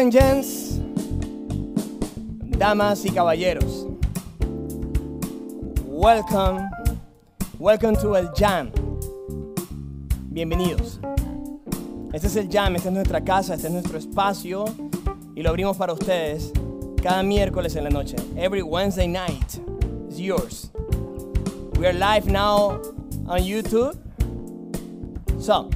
And 0.00 0.10
gents, 0.10 0.80
damas 2.58 3.04
y 3.04 3.10
caballeros, 3.10 3.86
welcome, 5.84 6.70
welcome 7.58 7.94
to 7.96 8.16
El 8.16 8.30
Jam. 8.34 8.72
Bienvenidos. 10.32 11.00
Este 12.14 12.28
es 12.28 12.36
el 12.36 12.48
Jam, 12.48 12.76
esta 12.76 12.88
es 12.88 12.94
nuestra 12.94 13.20
casa, 13.22 13.52
este 13.52 13.66
es 13.66 13.72
nuestro 13.74 13.98
espacio 13.98 14.64
y 15.36 15.42
lo 15.42 15.50
abrimos 15.50 15.76
para 15.76 15.92
ustedes 15.92 16.50
cada 17.02 17.22
miércoles 17.22 17.76
en 17.76 17.84
la 17.84 17.90
noche. 17.90 18.16
Every 18.38 18.62
Wednesday 18.62 19.06
night 19.06 19.60
is 20.08 20.18
yours. 20.18 20.70
We 21.78 21.86
are 21.86 21.92
live 21.92 22.24
now 22.24 22.80
on 23.26 23.42
YouTube. 23.42 23.98
So, 25.38 25.68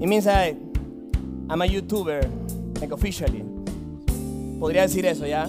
it 0.00 0.08
means 0.08 0.26
I'm 0.26 1.62
a 1.62 1.66
YouTuber, 1.66 2.80
like 2.80 2.90
officially. 2.90 3.49
Podría 4.60 4.82
decir 4.82 5.06
eso, 5.06 5.26
¿ya? 5.26 5.48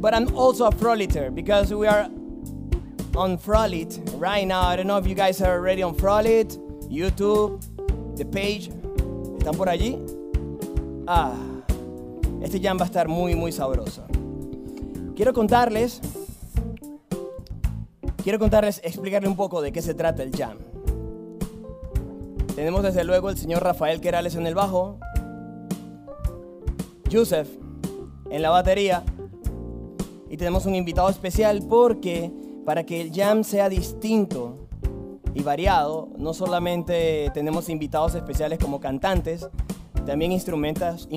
But 0.00 0.14
I'm 0.14 0.34
also 0.34 0.64
a 0.64 0.72
Froliter 0.72 1.30
because 1.32 1.74
we 1.74 1.86
are 1.86 2.08
on 3.14 3.36
Frolit 3.36 4.00
right 4.18 4.46
now. 4.46 4.62
I 4.62 4.76
don't 4.76 4.86
know 4.86 4.96
if 4.96 5.06
you 5.06 5.14
guys 5.14 5.42
are 5.42 5.58
already 5.58 5.82
on 5.82 5.94
Frolit, 5.94 6.56
YouTube, 6.88 7.60
the 8.16 8.24
page. 8.24 8.70
¿Están 9.38 9.56
por 9.56 9.68
allí? 9.68 9.98
Ah, 11.06 11.34
este 12.42 12.60
jam 12.60 12.78
va 12.78 12.84
a 12.84 12.86
estar 12.86 13.08
muy, 13.08 13.34
muy 13.34 13.52
sabroso. 13.52 14.04
Quiero 15.14 15.34
contarles, 15.34 16.00
quiero 18.22 18.38
contarles, 18.38 18.80
explicarle 18.84 19.28
un 19.28 19.36
poco 19.36 19.60
de 19.60 19.72
qué 19.72 19.82
se 19.82 19.94
trata 19.94 20.22
el 20.22 20.30
jam. 20.34 20.58
Tenemos 22.54 22.82
desde 22.82 23.04
luego 23.04 23.30
el 23.30 23.36
señor 23.36 23.62
Rafael 23.62 24.00
Querales 24.00 24.34
en 24.34 24.46
el 24.46 24.54
bajo, 24.54 24.98
Yusef 27.08 27.48
en 28.30 28.42
la 28.42 28.50
batería 28.50 29.04
y 30.30 30.36
tenemos 30.36 30.66
un 30.66 30.74
invitado 30.74 31.08
especial 31.08 31.62
porque 31.68 32.30
para 32.64 32.84
que 32.84 33.00
el 33.00 33.12
jam 33.12 33.44
sea 33.44 33.68
distinto 33.68 34.68
y 35.34 35.42
variado, 35.42 36.08
no 36.18 36.34
solamente 36.34 37.30
tenemos 37.32 37.68
invitados 37.68 38.14
especiales 38.14 38.58
como 38.58 38.80
cantantes, 38.80 39.48
también 40.04 40.32
instrumentos, 40.32 41.08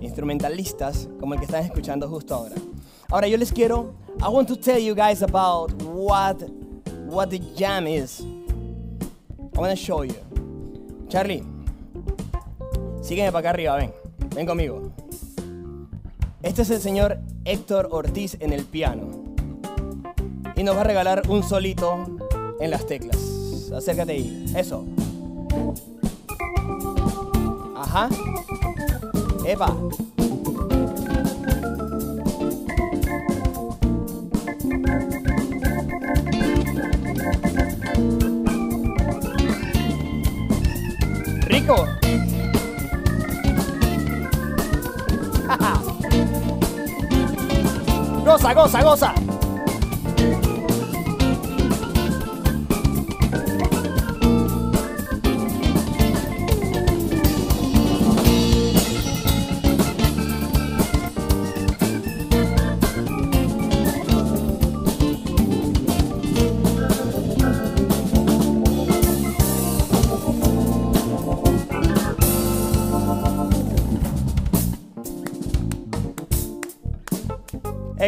instrumentalistas 0.00 1.08
como 1.18 1.34
el 1.34 1.40
que 1.40 1.46
están 1.46 1.64
escuchando 1.64 2.08
justo 2.08 2.34
ahora. 2.34 2.56
Ahora 3.10 3.28
yo 3.28 3.36
les 3.36 3.52
quiero, 3.52 3.94
I 4.20 4.28
want 4.28 4.48
to 4.48 4.56
tell 4.56 4.78
you 4.78 4.94
guys 4.94 5.22
about 5.22 5.72
what 5.82 6.42
what 7.06 7.28
the 7.28 7.40
jam 7.56 7.86
is. 7.86 8.20
I 9.54 9.58
want 9.58 9.70
to 9.70 9.76
show 9.76 10.04
you. 10.04 10.14
Charlie, 11.08 11.42
sígueme 13.02 13.32
para 13.32 13.40
acá 13.40 13.50
arriba, 13.50 13.76
ven. 13.76 13.99
Ven 14.34 14.46
conmigo. 14.46 14.92
Este 16.42 16.62
es 16.62 16.70
el 16.70 16.80
señor 16.80 17.18
Héctor 17.44 17.88
Ortiz 17.90 18.36
en 18.40 18.52
el 18.52 18.64
piano. 18.64 19.08
Y 20.56 20.62
nos 20.62 20.76
va 20.76 20.82
a 20.82 20.84
regalar 20.84 21.22
un 21.28 21.42
solito 21.42 22.06
en 22.60 22.70
las 22.70 22.86
teclas. 22.86 23.70
Acércate 23.74 24.12
ahí. 24.12 24.44
Eso. 24.56 24.84
Ajá. 27.76 28.08
Epa. 29.44 29.76
Rico. 41.48 41.99
cosa, 48.30 48.54
cosa. 48.82 49.29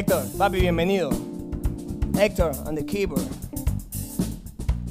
Héctor, 0.03 0.27
papi, 0.37 0.61
bienvenido. 0.63 1.11
Héctor 2.15 2.67
on 2.67 2.75
the 2.75 2.83
keyboard. 2.83 3.23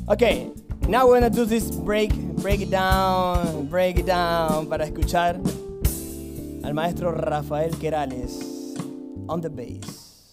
Okay, 0.07 0.49
now 0.87 1.05
we're 1.05 1.19
gonna 1.19 1.29
do 1.29 1.43
this 1.43 1.69
break, 1.69 2.15
break 2.39 2.61
it 2.61 2.71
down, 2.71 3.65
break 3.65 3.99
it 3.99 4.05
down 4.05 4.67
para 4.67 4.85
escuchar 4.85 5.35
al 6.63 6.73
maestro 6.73 7.11
Rafael 7.11 7.71
Querales 7.71 8.39
on 9.27 9.41
the 9.41 9.49
bass. 9.49 10.31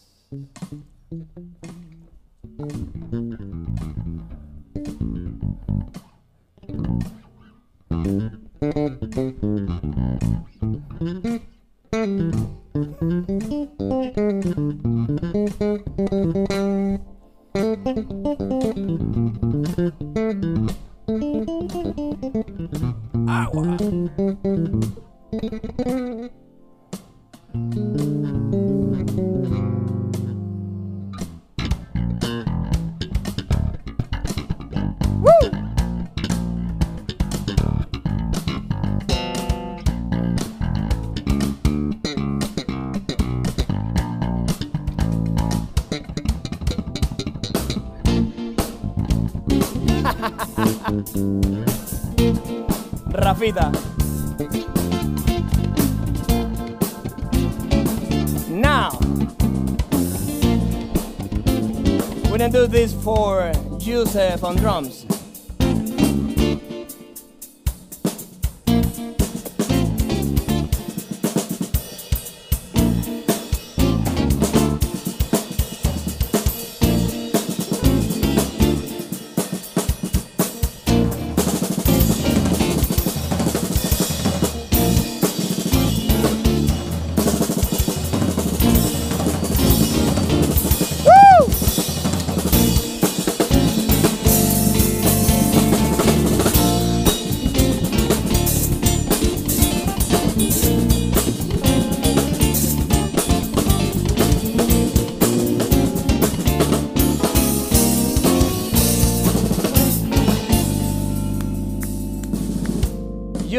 Gonna 62.38 62.52
do 62.52 62.68
this 62.68 62.92
for 62.92 63.50
Joseph 63.78 64.44
on 64.44 64.54
drums. 64.54 65.17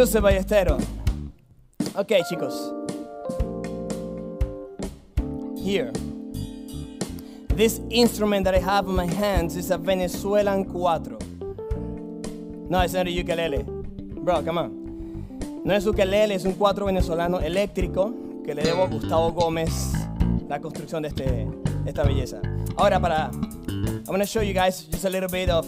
Joseph 0.10 0.24
Ballestero. 0.24 0.80
Ok, 1.96 2.24
chicos. 2.28 2.74
Here. 5.56 5.92
This 7.50 7.80
instrument 7.92 8.44
that 8.46 8.56
I 8.56 8.58
have 8.58 8.88
in 8.88 8.96
my 8.96 9.06
hands 9.06 9.56
is 9.56 9.70
a 9.70 9.78
Venezuelan 9.78 10.66
cuatro. 10.66 11.20
No, 12.72 12.80
it's 12.80 12.94
not 12.94 13.06
a 13.06 13.12
ukulele. 13.12 13.64
Bro, 14.24 14.42
come 14.42 14.58
on. 14.58 15.62
No 15.64 15.76
es 15.76 15.86
ukelele, 15.86 16.34
es 16.34 16.44
un 16.44 16.54
cuatro 16.54 16.88
venezolano 16.88 17.40
eléctrico 17.40 18.12
que 18.44 18.56
le 18.56 18.64
debo 18.64 18.86
a 18.86 18.88
Gustavo 18.88 19.32
Gómez 19.32 19.94
la 20.48 20.58
construcción 20.58 21.04
de 21.04 21.10
este, 21.10 21.48
esta 21.86 22.04
belleza. 22.04 22.42
Ahora 22.78 23.00
para, 23.00 23.30
I'm 23.68 24.06
going 24.06 24.22
to 24.22 24.26
show 24.26 24.42
you 24.42 24.56
guys 24.56 24.86
just 24.86 25.06
a 25.06 25.10
little 25.10 25.30
bit 25.30 25.52
of 25.52 25.68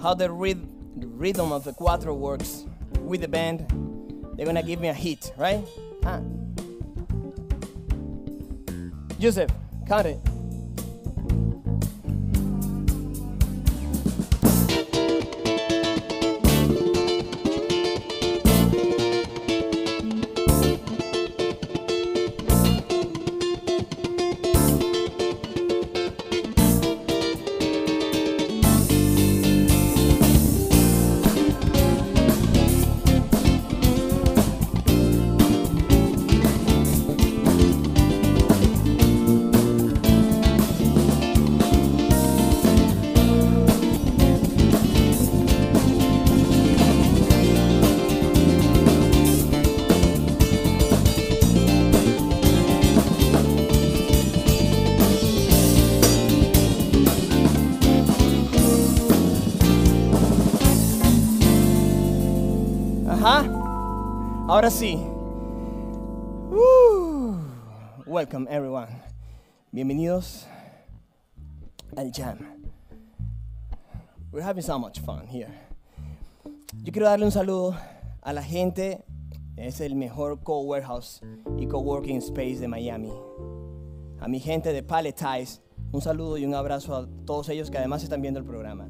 how 0.00 0.14
the, 0.14 0.28
the 0.28 1.08
rhythm 1.08 1.50
of 1.50 1.64
the 1.64 1.72
cuatro 1.72 2.14
works 2.14 2.64
with 3.04 3.20
the 3.20 3.28
band. 3.28 3.66
They're 4.36 4.46
to 4.56 4.62
give 4.62 4.80
me 4.80 4.88
a 4.88 4.94
hit, 4.94 5.32
right? 5.36 5.64
Ah. 6.04 6.20
Joseph, 9.18 9.50
count 9.86 10.06
it. 10.06 10.33
Ahora. 64.64 64.96
Uh, 66.50 67.36
welcome 68.06 68.48
everyone. 68.48 68.88
Bienvenidos 69.74 70.46
al 71.98 72.10
Jam. 72.10 72.38
We're 74.32 74.40
having 74.40 74.62
so 74.62 74.78
much 74.78 75.00
fun 75.00 75.26
here. 75.26 75.52
Yo 76.82 76.92
quiero 76.92 77.06
darle 77.06 77.26
un 77.26 77.30
saludo 77.30 77.76
a 78.22 78.32
la 78.32 78.40
gente. 78.40 79.04
Es 79.58 79.82
el 79.82 79.96
mejor 79.96 80.42
co-warehouse 80.42 81.20
y 81.58 81.66
co-working 81.66 82.22
space 82.22 82.58
de 82.58 82.66
Miami. 82.66 83.12
A 84.18 84.28
mi 84.28 84.40
gente 84.40 84.72
de 84.72 84.82
Paletize, 84.82 85.60
un 85.92 86.00
saludo 86.00 86.38
y 86.38 86.46
un 86.46 86.54
abrazo 86.54 86.96
a 86.96 87.06
todos 87.26 87.50
ellos 87.50 87.70
que 87.70 87.76
además 87.76 88.02
están 88.02 88.22
viendo 88.22 88.40
el 88.40 88.46
programa. 88.46 88.88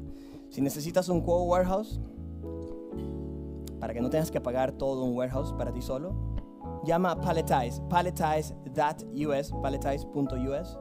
Si 0.49 0.61
necesitas 0.61 1.09
un 1.09 1.19
co-warehouse, 1.19 1.99
para 3.85 3.93
que 3.93 4.01
no 4.01 4.09
tengas 4.09 4.31
que 4.31 4.41
pagar 4.41 4.71
todo 4.71 5.03
un 5.03 5.15
warehouse 5.15 5.53
para 5.53 5.71
ti 5.71 5.79
solo, 5.79 6.15
llama 6.83 7.11
a 7.11 7.21
Paletize, 7.21 7.79
paletize.us, 7.87 9.51
paletize.us. 9.61 10.77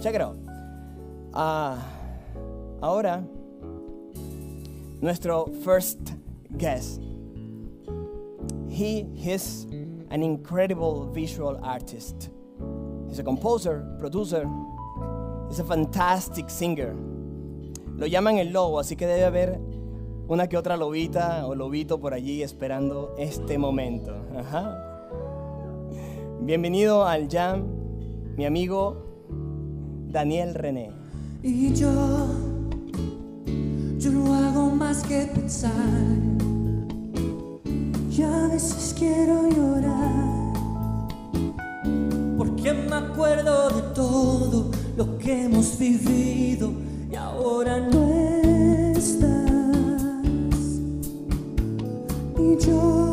Check 0.00 0.14
it 0.14 0.20
out. 0.20 0.38
Uh, 1.34 1.76
ahora, 2.80 3.24
nuestro 5.00 5.46
first 5.64 5.98
guest. 6.56 7.00
He 8.68 9.08
is 9.16 9.66
an 10.10 10.22
incredible 10.22 11.10
visual 11.10 11.58
artist. 11.64 12.30
He's 13.08 13.18
a 13.18 13.24
composer, 13.24 13.84
producer. 13.98 14.48
He's 15.48 15.58
a 15.58 15.64
fantastic 15.64 16.48
singer. 16.48 16.94
Lo 17.96 18.06
llaman 18.06 18.38
el 18.38 18.52
lobo, 18.52 18.78
así 18.78 18.94
que 18.94 19.08
debe 19.08 19.24
haber 19.24 19.75
una 20.28 20.48
que 20.48 20.56
otra 20.56 20.76
lobita 20.76 21.46
o 21.46 21.54
lobito 21.54 22.00
por 22.00 22.12
allí 22.12 22.42
esperando 22.42 23.14
este 23.18 23.58
momento. 23.58 24.12
Bienvenido 26.40 27.06
al 27.06 27.28
Jam, 27.28 27.64
mi 28.36 28.44
amigo 28.44 29.04
Daniel 30.08 30.54
René. 30.54 30.90
Y 31.42 31.72
yo, 31.74 31.90
yo 33.98 34.10
no 34.10 34.34
hago 34.34 34.70
más 34.70 35.04
que 35.04 35.26
pensar. 35.32 35.70
Y 38.10 38.22
a 38.22 38.48
veces 38.48 38.94
quiero 38.98 39.48
llorar. 39.48 40.52
Porque 42.36 42.72
me 42.72 42.96
acuerdo 42.96 43.70
de 43.70 43.82
todo 43.94 44.70
lo 44.96 45.18
que 45.18 45.44
hemos 45.44 45.78
vivido 45.78 46.72
y 47.10 47.14
ahora 47.14 47.78
no 47.78 48.08
está. 48.08 48.45
Yo 52.58 53.05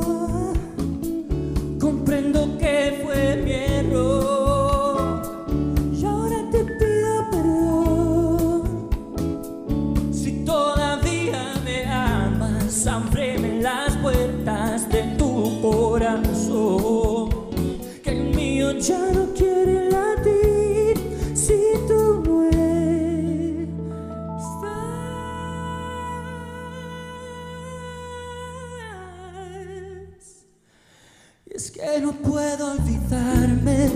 Es 31.53 31.69
que 31.69 32.01
no 32.01 32.13
puedo 32.13 32.71
olvidarme 32.71 33.87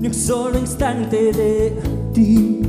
ni 0.00 0.06
un 0.06 0.14
solo 0.14 0.58
instante 0.58 1.30
de 1.30 1.76
ti. 2.14 2.62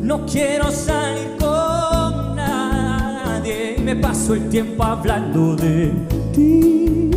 No 0.00 0.24
quiero 0.24 0.70
salir 0.70 1.36
con 1.36 2.36
nadie 2.36 3.76
me 3.82 3.96
paso 3.96 4.34
el 4.34 4.48
tiempo 4.50 4.84
hablando 4.84 5.56
de 5.56 5.90
ti. 6.32 7.10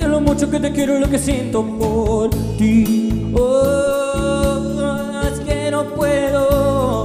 De 0.00 0.08
lo 0.08 0.20
mucho 0.20 0.50
que 0.50 0.58
te 0.58 0.72
quiero 0.72 0.96
y 0.96 1.00
lo 1.00 1.08
que 1.08 1.20
siento 1.20 1.64
por 1.64 2.30
ti. 2.58 3.32
Oh, 3.38 5.22
es 5.32 5.38
que 5.38 5.70
no 5.70 5.84
puedo 5.94 7.04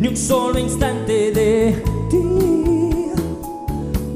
ni 0.00 0.08
un 0.08 0.16
solo 0.16 0.58
instante 0.58 1.30
de 1.30 1.80
ti. 2.10 2.75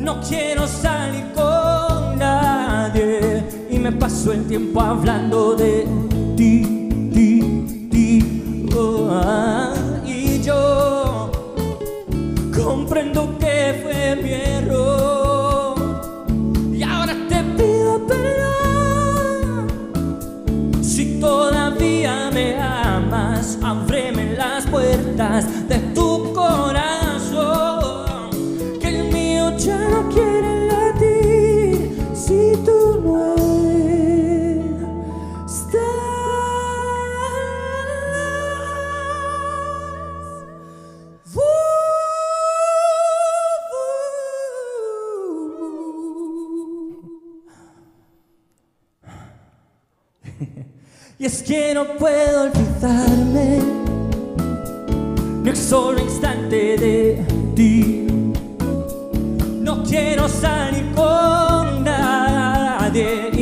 No 0.00 0.19
quiero 0.26 0.66
salir 0.66 1.26
con 1.35 2.19
nadie 2.19 3.45
y 3.71 3.78
me 3.78 3.92
paso 3.92 4.33
el 4.33 4.47
tiempo 4.47 4.80
hablando 4.80 5.54
de 5.54 5.87
ti, 6.38 6.79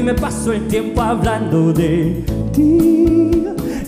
me 0.09 0.15
paso 0.15 0.55
el 0.55 0.67
tiempo 0.69 1.03
hablando 1.03 1.71
de 1.71 2.25
ti 2.55 3.05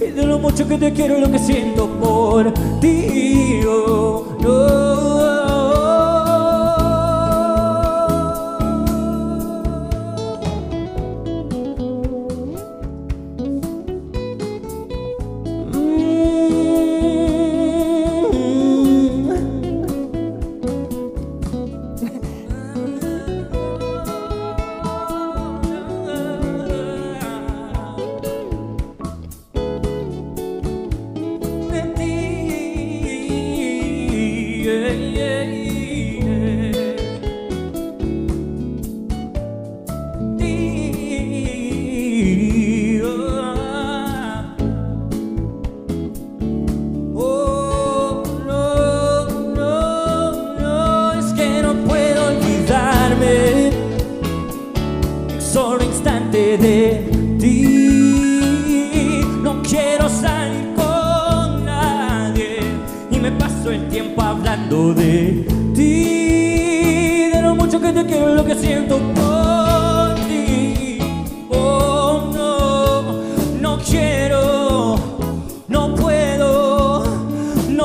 y 0.03 0.11
de 0.11 0.27
lo 0.27 0.39
mucho 0.39 0.69
que 0.69 0.77
te 0.77 0.93
quiero 0.93 1.17
y 1.17 1.21
lo 1.23 1.33
que 1.33 1.39
siento 1.39 1.89
por 1.99 2.53
ti. 2.79 3.61
Oh. 3.67 4.90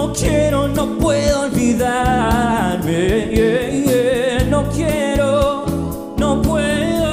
No 0.05 0.13
quiero, 0.13 0.67
no 0.67 0.97
puedo 0.99 1.41
olvidarme. 1.41 3.31
yeah, 3.31 3.69
yeah. 3.69 4.43
No 4.49 4.69
quiero, 4.69 5.65
no 6.17 6.41
puedo 6.41 7.11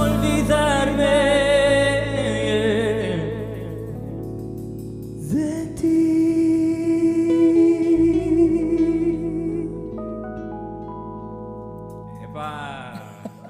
olvidarme 0.00 1.16
de 5.28 5.66
ti. 5.76 6.06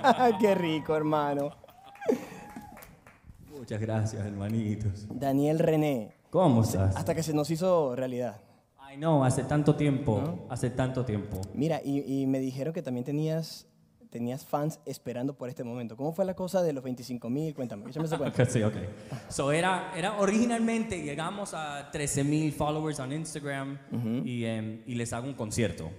Qué 0.41 0.55
rico, 0.55 0.97
hermano. 0.97 1.51
Muchas 3.57 3.81
gracias, 3.81 4.27
hermanitos. 4.27 5.07
Daniel 5.09 5.61
René. 5.61 6.20
¿Cómo 6.31 6.63
estás? 6.63 6.97
Hasta 6.97 7.15
que 7.15 7.23
se 7.23 7.33
nos 7.35 7.51
hizo 7.51 7.95
realidad. 7.97 8.41
Ay, 8.79 8.97
no, 8.97 9.25
hace 9.25 9.45
tanto 9.45 9.75
tiempo, 9.77 10.47
hace 10.49 10.71
tanto 10.71 11.05
tiempo. 11.05 11.41
Mira, 11.55 11.81
y, 11.85 12.23
y 12.23 12.27
me 12.27 12.39
dijeron 12.41 12.73
que 12.75 12.83
también 12.83 13.05
tenías, 13.05 13.67
tenías 14.11 14.45
fans 14.45 14.81
esperando 14.87 15.35
por 15.37 15.49
este 15.49 15.63
momento. 15.65 15.97
¿Cómo 15.97 16.13
fue 16.13 16.25
la 16.25 16.35
cosa 16.35 16.63
de 16.63 16.73
los 16.73 16.83
25 16.85 17.31
mil? 17.31 17.55
Cuéntame, 17.55 17.89
échame 17.89 18.07
ese 18.07 18.17
cuento. 18.19 18.45
Sí, 18.49 18.63
ok. 18.63 18.75
So 19.29 19.53
era, 19.53 19.93
era 19.97 20.19
originalmente 20.19 21.03
llegamos 21.03 21.55
a 21.55 21.91
13 21.91 22.25
mil 22.25 22.53
followers 22.53 22.99
en 23.01 23.13
Instagram 23.13 23.79
y, 24.25 24.45
em, 24.45 24.83
y 24.87 24.95
les 24.95 25.13
hago 25.13 25.27
un 25.27 25.35
concierto. 25.35 25.91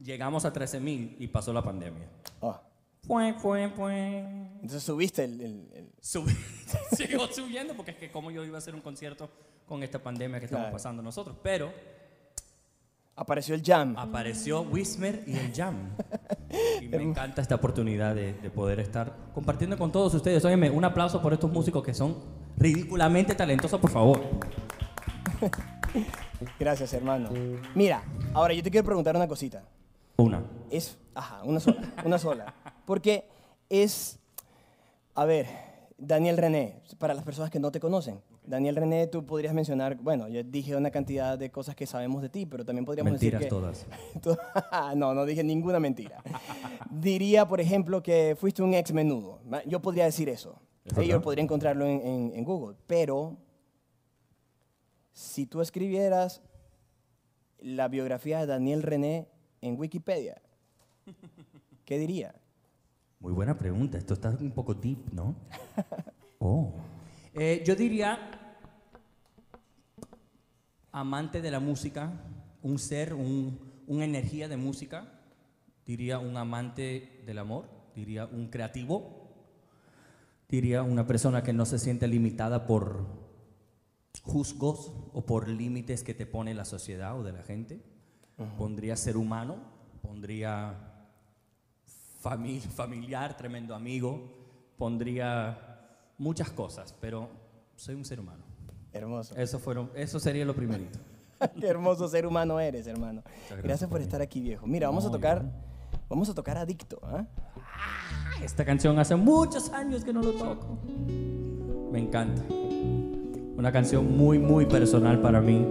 Llegamos 0.00 0.44
a 0.44 0.52
13 0.52 0.80
mil 0.80 1.16
y 1.20 1.28
pasó 1.28 1.52
la 1.52 1.62
pandemia. 1.62 2.08
Ah, 2.40 2.60
Fue, 3.06 3.32
fue, 3.34 3.68
fue. 3.70 4.18
entonces 4.60 4.82
subiste 4.82 5.24
el... 5.24 5.40
el- 5.40 5.68
el- 5.74 5.92
Subí, 6.00 6.32
sigo 6.96 7.28
subiendo 7.28 7.74
porque 7.76 7.92
es 7.92 7.96
que 7.96 8.10
como 8.10 8.32
yo 8.32 8.44
iba 8.44 8.56
a 8.56 8.58
hacer 8.58 8.74
un 8.74 8.80
concierto 8.80 9.30
con 9.66 9.82
esta 9.82 9.98
pandemia 9.98 10.38
que 10.38 10.46
estamos 10.46 10.64
Claro. 10.64 10.76
pasando 10.76 11.02
nosotros. 11.02 11.36
Pero 11.42 11.72
Apareció 13.14 13.54
el 13.54 13.62
jam. 13.62 13.94
apareció 13.98 14.62
Wismer 14.62 15.22
y 15.26 15.36
el 15.36 15.52
Jam. 15.54 15.90
Y 16.82 16.88
me 16.88 17.02
encanta 17.02 17.40
esta 17.40 17.54
oportunidad 17.54 18.14
de, 18.14 18.34
de 18.34 18.50
poder 18.50 18.78
estar 18.80 19.14
compartiendo 19.34 19.78
con 19.78 19.90
todos 19.92 20.12
ustedes. 20.14 20.44
Óyeme, 20.44 20.68
un 20.70 20.84
aplauso 20.84 21.20
por 21.22 21.32
estos 21.32 21.50
músicos 21.50 21.82
que 21.82 21.94
son 21.94 22.16
ridículamente 22.58 23.34
talentosos, 23.34 23.80
por 23.80 23.90
favor. 23.90 24.20
Gracias, 26.58 26.92
hermano. 26.92 27.30
Mira, 27.74 28.02
ahora 28.34 28.52
yo 28.54 28.62
te 28.62 28.70
quiero 28.70 28.84
preguntar 28.84 29.16
una 29.16 29.28
cosita. 29.28 29.62
Una. 30.16 30.42
Es, 30.70 30.98
ajá, 31.14 31.42
una 31.44 31.60
sola, 31.60 31.80
una 32.04 32.18
sola. 32.18 32.54
Porque 32.84 33.26
es, 33.68 34.18
a 35.14 35.24
ver, 35.24 35.46
Daniel 36.04 36.36
René, 36.36 36.82
para 36.98 37.14
las 37.14 37.22
personas 37.22 37.48
que 37.48 37.60
no 37.60 37.70
te 37.70 37.78
conocen, 37.78 38.20
Daniel 38.44 38.74
René, 38.74 39.06
tú 39.06 39.24
podrías 39.24 39.54
mencionar, 39.54 39.96
bueno, 39.96 40.26
yo 40.26 40.42
dije 40.42 40.74
una 40.74 40.90
cantidad 40.90 41.38
de 41.38 41.50
cosas 41.52 41.76
que 41.76 41.86
sabemos 41.86 42.22
de 42.22 42.28
ti, 42.28 42.44
pero 42.44 42.64
también 42.64 42.84
podríamos 42.84 43.12
Mentiras 43.12 43.40
decir 43.40 43.48
que... 43.48 43.48
todas. 43.48 43.86
No, 44.96 45.14
no 45.14 45.24
dije 45.24 45.44
ninguna 45.44 45.78
mentira. 45.78 46.20
Diría, 46.90 47.46
por 47.46 47.60
ejemplo, 47.60 48.02
que 48.02 48.36
fuiste 48.38 48.62
un 48.64 48.74
ex 48.74 48.92
menudo. 48.92 49.38
Yo 49.66 49.80
podría 49.80 50.04
decir 50.04 50.28
eso. 50.28 50.56
¿Es 50.84 50.92
Y 50.92 50.96
verdad? 50.96 51.10
yo 51.10 51.22
podría 51.22 51.44
encontrarlo 51.44 51.86
en, 51.86 52.00
en- 52.04 52.32
en 52.34 52.44
Google. 52.44 52.76
Pero 52.88 53.36
si 55.12 55.46
tú 55.46 55.60
escribieras 55.60 56.42
la 57.60 57.86
biografía 57.86 58.40
de 58.40 58.46
Daniel 58.46 58.82
René 58.82 59.28
en 59.60 59.78
Wikipedia, 59.78 60.42
¿qué 61.84 61.96
diría? 61.98 62.34
Muy 63.22 63.32
buena 63.32 63.56
pregunta. 63.56 63.96
Esto 63.98 64.14
está 64.14 64.30
un 64.30 64.50
poco 64.50 64.74
deep, 64.74 65.12
¿no? 65.12 65.34
Oh. 66.44 66.72
Eh, 67.34 67.62
yo 67.64 67.76
diría 67.76 68.18
amante 70.90 71.40
de 71.40 71.52
la 71.52 71.60
música, 71.60 72.12
un 72.62 72.80
ser, 72.80 73.14
un- 73.14 73.60
una 73.86 74.04
energía 74.04 74.48
de 74.48 74.56
música. 74.56 75.20
Diría 75.86 76.18
un 76.18 76.36
amante 76.36 77.22
del 77.24 77.38
amor. 77.38 77.66
Diría 77.94 78.26
un 78.26 78.48
creativo. 78.48 79.30
Diría 80.48 80.82
una 80.82 81.06
persona 81.06 81.44
que 81.44 81.52
no 81.52 81.64
se 81.64 81.78
siente 81.78 82.08
limitada 82.08 82.66
por 82.66 83.06
juzgos 84.24 84.92
o 85.12 85.24
por 85.24 85.48
límites 85.48 86.02
que 86.02 86.14
te 86.14 86.26
pone 86.26 86.54
la 86.54 86.64
sociedad 86.64 87.16
o 87.16 87.22
de 87.22 87.32
la 87.34 87.44
gente. 87.44 87.80
Pondría 88.58 88.96
ser 88.96 89.16
humano. 89.16 89.58
Pondría 90.02 90.91
fami- 92.22 92.60
familiar, 92.60 93.36
tremendo 93.36 93.74
amigo, 93.74 94.20
pondría 94.76 95.58
muchas 96.18 96.50
cosas, 96.50 96.94
pero 97.00 97.28
soy 97.76 97.94
un 97.94 98.04
ser 98.04 98.20
humano. 98.20 98.42
Hermoso. 98.92 99.34
Eso, 99.36 99.58
fueron, 99.58 99.90
eso 99.94 100.20
sería 100.20 100.44
lo 100.44 100.54
primerito. 100.54 100.98
Qué 101.60 101.66
hermoso 101.66 102.06
ser 102.08 102.26
humano 102.26 102.60
eres, 102.60 102.86
hermano. 102.86 103.22
gracias 103.24 103.62
Gracias 103.62 103.88
por 103.90 103.98
por 103.98 104.02
estar 104.02 104.20
aquí, 104.22 104.40
viejo. 104.40 104.66
Mira, 104.66 104.88
vamos 104.88 105.04
a 105.04 105.08
No, 105.08 105.12
tocar, 105.14 105.44
vamos 106.08 106.28
a 106.28 106.34
tocar 106.34 106.58
Adicto. 106.58 106.98
¿ah? 107.02 107.24
Esta 108.42 108.64
canción 108.64 108.98
hace 108.98 109.16
muchos 109.16 109.70
años 109.70 110.04
que 110.04 110.12
no 110.12 110.20
lo 110.22 110.32
toco. 110.32 110.78
Me 111.90 111.98
encanta. 112.00 112.42
Una 113.56 113.70
canción 113.72 114.16
muy, 114.16 114.38
muy 114.38 114.66
personal 114.66 115.20
para 115.20 115.40
mí. 115.40 115.66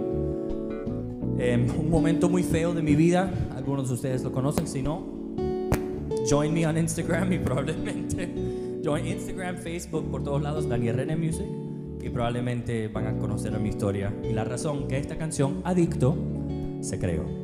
Eh, 1.38 1.66
un 1.78 1.90
momento 1.90 2.28
muy 2.28 2.42
feo 2.42 2.72
de 2.74 2.82
mi 2.82 2.94
vida. 2.94 3.30
Algunos 3.56 3.88
de 3.88 3.94
ustedes 3.94 4.22
lo 4.22 4.32
conocen, 4.32 4.66
si 4.66 4.82
no, 4.82 5.04
join 6.28 6.52
me 6.52 6.66
on 6.66 6.76
Instagram 6.76 7.32
y 7.32 7.38
probablemente 7.44 8.80
join 8.84 9.06
Instagram, 9.06 9.58
Facebook, 9.58 10.10
por 10.10 10.22
todos 10.24 10.42
lados, 10.42 10.68
Daniel 10.68 10.96
René 10.96 11.16
Music 11.16 11.46
y 12.00 12.08
probablemente 12.10 12.88
van 12.88 13.06
a 13.06 13.18
conocer 13.18 13.58
mi 13.60 13.68
historia 13.68 14.12
y 14.22 14.32
la 14.32 14.44
razón 14.44 14.88
que 14.88 14.98
esta 14.98 15.16
canción, 15.16 15.62
Adicto, 15.64 16.16
se 16.80 16.98
creó. 16.98 17.42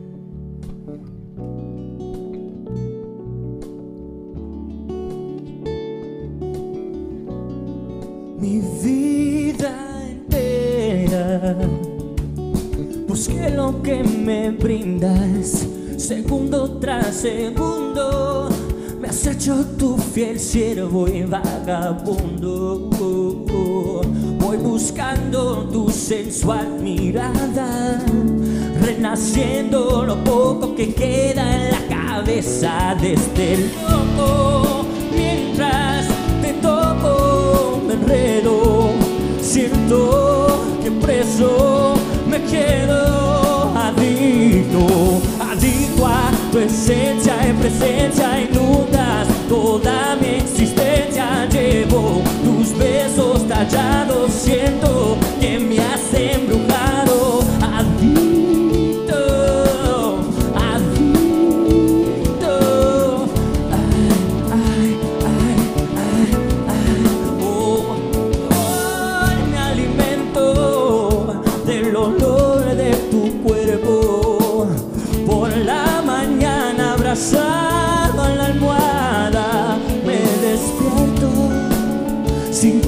mi 8.40 8.60
vida 8.82 10.06
entera. 10.10 11.56
Busqué 13.06 13.50
lo 13.50 13.82
que 13.82 14.02
me 14.02 14.50
brindas, 14.50 15.66
segundo 15.96 16.78
tras 16.78 17.16
segundo. 17.16 18.48
Has 19.08 19.26
hecho 19.26 19.64
tu 19.78 19.96
fiel 19.96 20.38
siervo 20.38 21.08
y 21.08 21.22
vagabundo. 21.22 22.90
Voy 24.38 24.56
buscando 24.58 25.66
tu 25.72 25.88
sensual 25.88 26.78
mirada, 26.82 28.04
renaciendo 28.82 30.04
lo 30.04 30.22
poco 30.22 30.74
que 30.74 30.92
queda 30.92 31.56
en 31.56 31.70
la 31.70 31.88
cabeza 31.88 32.94
de 33.00 33.14
este 33.14 33.56
loco. 33.88 34.84
Mientras 35.16 36.06
te 36.42 36.52
toco, 36.60 37.80
me 37.86 37.94
enredo, 37.94 38.90
siento 39.40 40.48
que 40.82 40.90
preso 40.90 41.94
me 42.28 42.42
quedo 42.42 43.27
a 46.58 46.60
tu 46.60 46.64
esencia 46.64 47.48
y 47.48 47.52
presencia 47.52 48.40
inundas 48.40 49.28
toda 49.48 50.16
mi 50.20 50.36
existencia. 50.36 51.46
Llevo 51.50 52.22
tus 52.44 52.76
besos 52.76 53.46
tallados, 53.46 54.32
siento 54.32 55.16
que 55.40 55.58
me 55.58 55.78
has 55.78 56.14
embrujado. 56.14 56.87
Si 82.58 82.87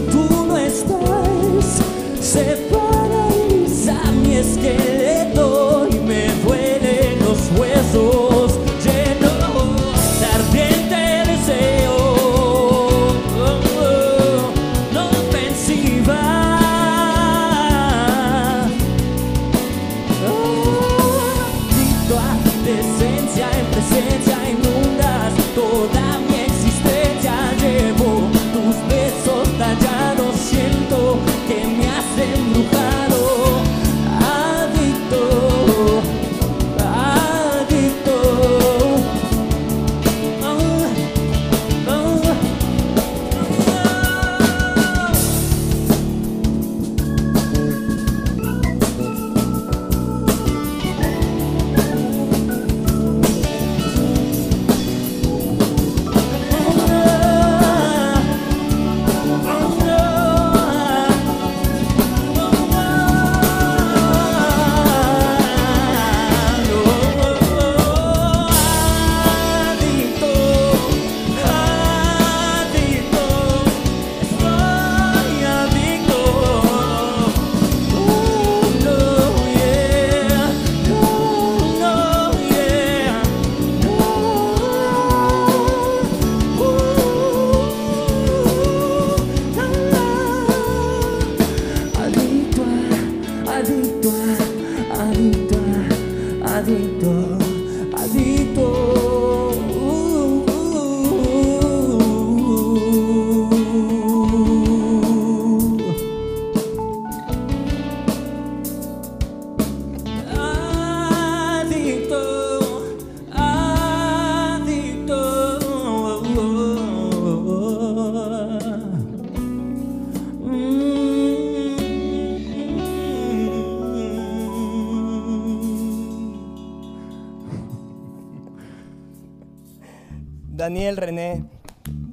Daniel 130.71 130.97
René, 130.97 131.45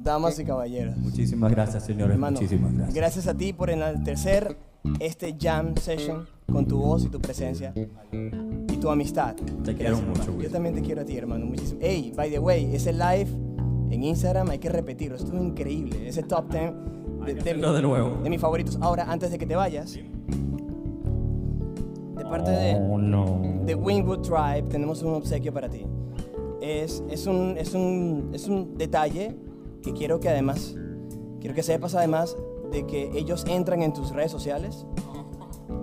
damas 0.02 0.36
y 0.40 0.44
caballeros. 0.44 0.96
Muchísimas 0.96 1.52
gracias, 1.52 1.86
señores. 1.86 2.14
Hermano, 2.14 2.40
Muchísimas 2.40 2.72
gracias. 2.74 2.94
gracias 2.94 3.28
a 3.28 3.34
ti 3.36 3.52
por 3.52 3.70
enaltecer 3.70 4.56
este 4.98 5.36
jam 5.40 5.76
session 5.76 6.26
con 6.52 6.66
tu 6.66 6.78
voz 6.78 7.04
y 7.04 7.08
tu 7.08 7.20
presencia 7.20 7.72
y 7.72 8.76
tu 8.78 8.90
amistad. 8.90 9.36
Te 9.62 9.76
quiero 9.76 9.98
Gracias, 9.98 10.08
mucho, 10.08 10.22
hermano. 10.22 10.42
Yo 10.42 10.50
también 10.50 10.74
te 10.74 10.82
quiero 10.82 11.02
a 11.02 11.04
ti, 11.04 11.16
hermano. 11.16 11.46
Muchísimo. 11.46 11.78
Hey, 11.80 12.12
by 12.16 12.28
the 12.32 12.40
way, 12.40 12.74
ese 12.74 12.92
live 12.92 13.28
en 13.92 14.02
Instagram 14.02 14.50
hay 14.50 14.58
que 14.58 14.70
repetirlo. 14.70 15.16
Estuvo 15.16 15.40
increíble. 15.40 16.08
Ese 16.08 16.24
top 16.24 16.50
10 16.50 16.72
de, 17.26 17.34
de, 17.34 17.40
hacerlo 17.40 17.72
de 17.74 17.82
nuevo. 17.82 18.20
de 18.24 18.28
mis 18.28 18.40
favoritos. 18.40 18.76
Ahora, 18.80 19.04
antes 19.08 19.30
de 19.30 19.38
que 19.38 19.46
te 19.46 19.54
vayas, 19.54 19.92
de 19.92 20.02
parte 22.28 22.50
de 22.50 22.74
Oh, 22.74 22.98
no. 22.98 23.40
de 23.64 23.76
Wingwood 23.76 24.22
Tribe 24.22 24.62
tenemos 24.68 25.00
un 25.04 25.14
obsequio 25.14 25.52
para 25.52 25.68
ti. 25.68 25.86
Es, 26.68 27.02
es, 27.08 27.26
un, 27.26 27.56
es, 27.56 27.72
un, 27.72 28.30
es 28.34 28.46
un 28.46 28.76
detalle 28.76 29.34
que 29.82 29.94
quiero 29.94 30.20
que 30.20 30.28
además, 30.28 30.76
quiero 31.40 31.54
que 31.54 31.62
sepas 31.62 31.94
además 31.94 32.36
de 32.70 32.86
que 32.86 33.10
ellos 33.14 33.46
entran 33.48 33.80
en 33.80 33.94
tus 33.94 34.10
redes 34.10 34.30
sociales 34.30 34.84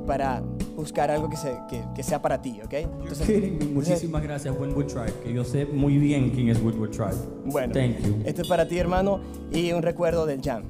para 0.06 0.44
buscar 0.76 1.10
algo 1.10 1.28
que, 1.28 1.38
se, 1.38 1.58
que, 1.68 1.82
que 1.96 2.04
sea 2.04 2.22
para 2.22 2.40
ti, 2.40 2.60
¿ok? 2.64 2.74
Entonces. 2.74 3.64
Muchísimas 3.74 4.22
gracias, 4.22 4.56
Woodwood 4.56 4.86
Tribe, 4.86 5.14
que 5.24 5.34
yo 5.34 5.44
sé 5.44 5.66
muy 5.66 5.98
bien 5.98 6.30
quién 6.30 6.50
es 6.50 6.62
Woodwood 6.62 6.92
Tribe. 6.92 7.16
bueno, 7.46 7.74
Thank 7.74 8.02
you. 8.02 8.22
esto 8.24 8.44
es 8.44 8.48
para 8.48 8.68
ti, 8.68 8.78
hermano, 8.78 9.22
y 9.52 9.72
un 9.72 9.82
recuerdo 9.82 10.28
del 10.28 10.40
jam. 10.44 10.66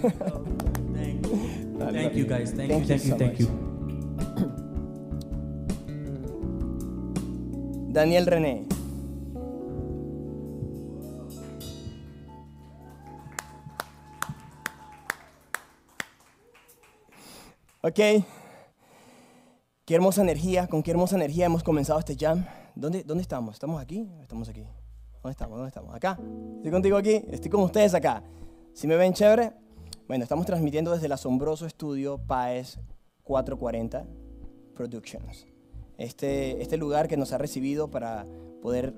Thank 0.00 0.14
you. 2.14 2.18
Thank 2.24 2.28
guys. 2.28 2.54
Thank, 2.54 2.70
Thank 2.70 2.82
you, 2.82 2.86
thank 2.86 2.88
you 2.88 2.94
you, 2.94 3.10
so 3.10 3.16
thank 3.18 3.38
you. 3.38 3.46
Daniel 7.92 8.24
René. 8.24 8.70
Ok. 17.82 17.98
Qué 19.86 19.94
hermosa 19.94 20.20
energía, 20.20 20.66
con 20.66 20.82
qué 20.82 20.90
hermosa 20.90 21.16
energía 21.16 21.46
hemos 21.46 21.62
comenzado 21.62 21.98
este 21.98 22.14
jam. 22.14 22.44
¿Dónde, 22.74 23.04
dónde 23.04 23.22
estamos? 23.22 23.54
¿Estamos 23.54 23.80
aquí? 23.80 24.06
Estamos 24.20 24.50
aquí. 24.50 24.66
¿Dónde 25.22 25.30
estamos? 25.30 25.56
¿Dónde 25.56 25.68
estamos? 25.68 25.94
¿Acá? 25.94 26.18
¿Estoy 26.56 26.70
contigo 26.70 26.98
aquí? 26.98 27.22
Estoy 27.30 27.50
con 27.50 27.62
ustedes 27.62 27.94
acá. 27.94 28.22
¿Si 28.74 28.86
me 28.86 28.96
ven 28.96 29.14
chévere? 29.14 29.54
Bueno, 30.06 30.24
estamos 30.24 30.44
transmitiendo 30.44 30.92
desde 30.92 31.06
el 31.06 31.12
asombroso 31.12 31.64
estudio 31.64 32.18
PAES 32.18 32.78
440 33.22 34.06
Productions. 34.74 35.46
Este, 35.96 36.60
este 36.60 36.76
lugar 36.76 37.08
que 37.08 37.16
nos 37.16 37.32
ha 37.32 37.38
recibido 37.38 37.90
para 37.90 38.26
poder 38.60 38.92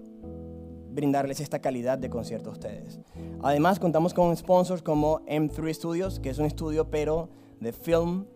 brindarles 0.91 1.39
esta 1.39 1.61
calidad 1.61 1.99
de 1.99 2.11
concierto 2.11 2.51
a 2.51 2.53
ustedes. 2.53 2.99
Además, 3.43 3.79
contamos 3.79 4.13
con 4.13 4.37
sponsors 4.37 4.83
como 4.83 5.21
M3 5.27 5.73
Studios, 5.73 6.19
que 6.19 6.31
es 6.31 6.39
un 6.39 6.47
estudio 6.47 6.91
pero 6.91 7.29
de 7.61 7.73
film, 7.73 8.27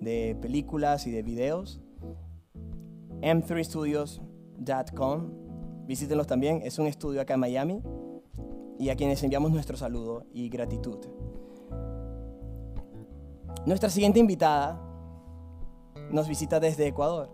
de 0.00 0.34
películas 0.40 1.06
y 1.06 1.10
de 1.10 1.22
videos. 1.22 1.82
M3studios.com. 3.20 5.30
Visítenlos 5.86 6.26
también, 6.26 6.62
es 6.64 6.78
un 6.78 6.86
estudio 6.86 7.20
acá 7.20 7.34
en 7.34 7.40
Miami 7.40 7.82
y 8.78 8.90
a 8.90 8.96
quienes 8.96 9.22
enviamos 9.22 9.50
nuestro 9.50 9.76
saludo 9.76 10.24
y 10.32 10.48
gratitud. 10.48 10.98
Nuestra 13.66 13.90
siguiente 13.90 14.20
invitada 14.20 14.80
nos 16.10 16.28
visita 16.28 16.60
desde 16.60 16.86
Ecuador. 16.86 17.30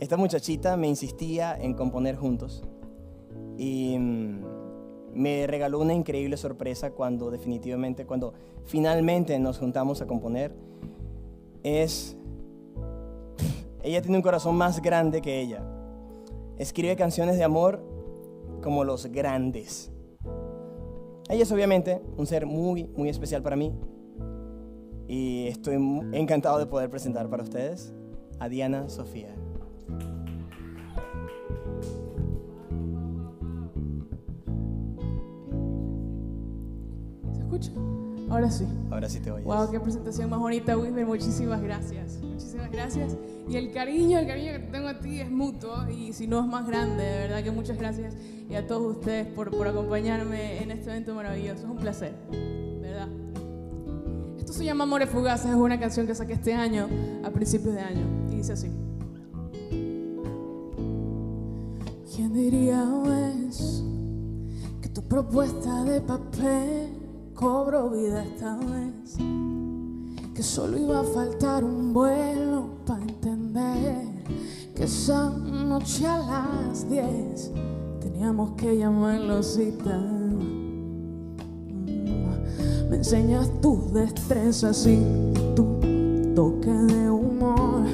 Esta 0.00 0.16
muchachita 0.16 0.76
me 0.76 0.88
insistía 0.88 1.56
en 1.56 1.74
componer 1.74 2.16
juntos 2.16 2.64
y 3.56 3.96
mm, 3.98 4.44
me 5.14 5.46
regaló 5.46 5.80
una 5.80 5.94
increíble 5.94 6.36
sorpresa 6.36 6.90
cuando 6.90 7.30
definitivamente, 7.30 8.04
cuando 8.04 8.34
finalmente 8.64 9.38
nos 9.38 9.58
juntamos 9.58 10.02
a 10.02 10.06
componer. 10.06 10.54
Es... 11.66 12.16
Ella 13.82 14.00
tiene 14.00 14.16
un 14.18 14.22
corazón 14.22 14.54
más 14.54 14.80
grande 14.80 15.20
que 15.20 15.40
ella. 15.40 15.64
Escribe 16.58 16.94
canciones 16.94 17.38
de 17.38 17.42
amor 17.42 17.82
como 18.62 18.84
los 18.84 19.06
grandes. 19.06 19.90
Ella 21.28 21.42
es 21.42 21.50
obviamente 21.50 22.00
un 22.16 22.26
ser 22.28 22.46
muy, 22.46 22.84
muy 22.96 23.08
especial 23.08 23.42
para 23.42 23.56
mí. 23.56 23.74
Y 25.08 25.48
estoy 25.48 25.74
encantado 26.12 26.60
de 26.60 26.66
poder 26.66 26.88
presentar 26.88 27.28
para 27.28 27.42
ustedes 27.42 27.92
a 28.38 28.48
Diana 28.48 28.88
Sofía. 28.88 29.34
¿Se 37.32 37.40
escucha? 37.40 37.72
Ahora 38.28 38.50
sí. 38.50 38.66
Ahora 38.90 39.08
sí 39.08 39.20
te 39.20 39.30
oyes. 39.30 39.44
Wow, 39.44 39.70
qué 39.70 39.78
presentación 39.78 40.28
más 40.30 40.40
bonita, 40.40 40.76
Wilmer. 40.76 41.06
Muchísimas 41.06 41.62
gracias. 41.62 42.18
Muchísimas 42.22 42.70
gracias. 42.70 43.16
Y 43.48 43.56
el 43.56 43.72
cariño, 43.72 44.18
el 44.18 44.26
cariño 44.26 44.52
que 44.52 44.58
te 44.58 44.72
tengo 44.72 44.88
a 44.88 44.98
ti 44.98 45.20
es 45.20 45.30
mutuo 45.30 45.88
y 45.88 46.12
si 46.12 46.26
no 46.26 46.40
es 46.40 46.46
más 46.46 46.66
grande, 46.66 47.04
de 47.04 47.18
verdad 47.18 47.44
que 47.44 47.52
muchas 47.52 47.78
gracias. 47.78 48.14
Y 48.50 48.54
a 48.54 48.66
todos 48.66 48.96
ustedes 48.96 49.26
por, 49.28 49.50
por 49.50 49.68
acompañarme 49.68 50.62
en 50.62 50.72
este 50.72 50.90
evento 50.90 51.14
maravilloso. 51.14 51.64
Es 51.64 51.70
un 51.70 51.76
placer, 51.76 52.14
¿verdad? 52.80 53.08
Esto 54.38 54.52
se 54.52 54.64
llama 54.64 54.84
Amores 54.84 55.08
Fugaces, 55.08 55.50
es 55.50 55.56
una 55.56 55.78
canción 55.78 56.06
que 56.06 56.14
saqué 56.14 56.32
este 56.32 56.54
año, 56.54 56.88
a 57.24 57.30
principios 57.30 57.74
de 57.74 57.80
año. 57.80 58.06
Y 58.32 58.36
dice 58.36 58.52
así. 58.52 58.70
¿Quién 62.14 62.32
diría 62.32 62.84
pues 63.04 63.84
que 64.80 64.88
tu 64.88 65.02
propuesta 65.02 65.84
de 65.84 66.00
papel 66.00 66.95
cobró 67.36 67.90
vida 67.90 68.24
esta 68.24 68.56
vez? 68.56 69.16
Que 70.34 70.42
solo 70.42 70.78
iba 70.78 71.00
a 71.00 71.04
faltar 71.04 71.62
un 71.64 71.92
vuelo 71.92 72.70
para 72.86 73.02
entender 73.02 74.06
que 74.74 74.84
esa 74.84 75.30
noche 75.30 76.06
a 76.06 76.18
las 76.18 76.88
10 76.88 77.52
teníamos 78.00 78.52
que 78.56 78.78
llamarlo 78.78 79.42
cita. 79.42 79.96
Mm, 79.98 81.36
Me 82.90 82.96
enseñas 82.96 83.50
tus 83.60 83.92
destrezas 83.92 84.86
y 84.86 84.98
tu 85.54 85.78
toque 86.34 86.70
de 86.70 87.10
humor. 87.10 87.84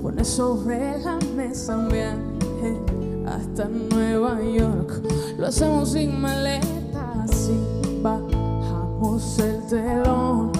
Pones 0.00 0.28
sobre 0.28 0.98
la 1.00 1.18
mesa 1.36 1.76
un 1.76 1.88
viaje 1.88 2.78
hasta 3.26 3.68
Nueva 3.68 4.40
York. 4.42 5.02
Lo 5.38 5.46
hacemos 5.46 5.90
sin 5.90 6.20
maletas 6.20 7.50
y 7.50 8.02
el 9.38 9.66
telón. 9.66 10.52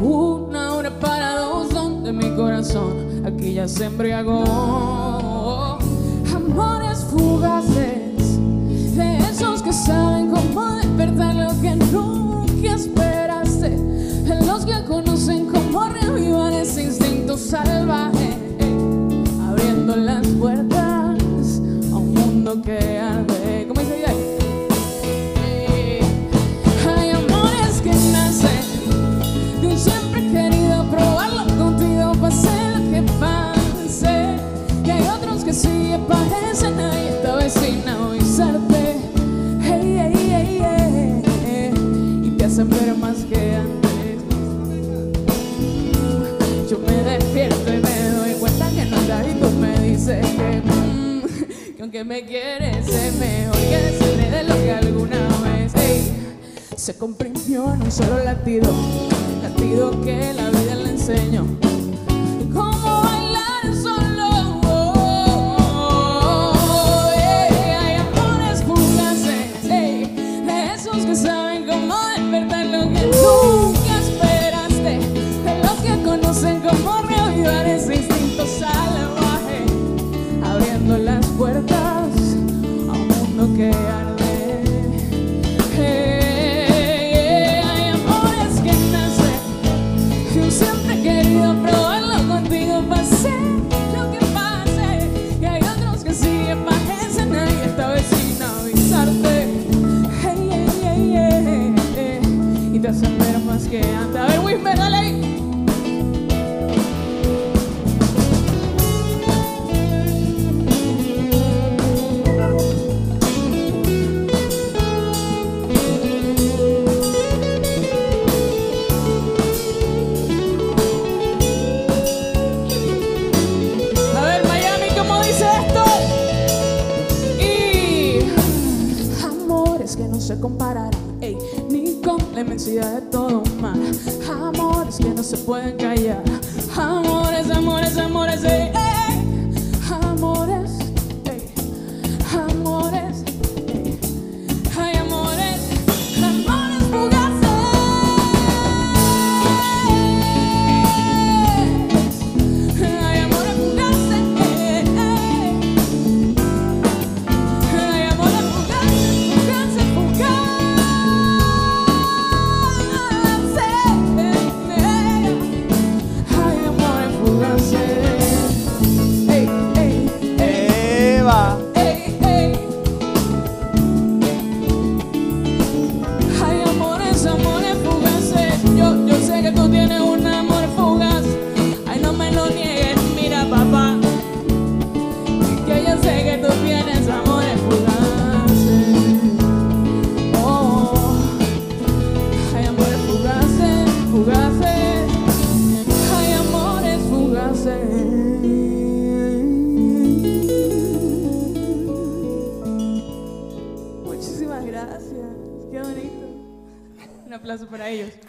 Una 0.00 0.74
hora 0.74 0.90
para 1.00 1.38
dos 1.40 1.70
donde 1.70 2.12
mi 2.12 2.30
corazón 2.36 3.24
aquí 3.26 3.54
ya 3.54 3.66
se 3.66 3.86
embriagó. 3.86 5.27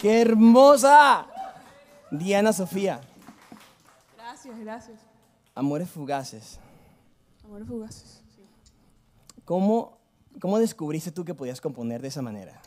¡Qué 0.09 0.21
hermosa! 0.21 1.27
Diana 2.09 2.51
Sofía. 2.51 2.99
Gracias, 4.17 4.59
gracias. 4.59 4.99
Amores 5.53 5.87
fugaces. 5.87 6.59
Amores 7.43 7.67
fugaces. 7.67 8.23
sí. 8.35 8.41
¿Cómo, 9.45 9.99
¿Cómo 10.41 10.57
descubriste 10.57 11.11
tú 11.11 11.23
que 11.23 11.35
podías 11.35 11.61
componer 11.61 12.01
de 12.01 12.07
esa 12.07 12.23
manera? 12.23 12.59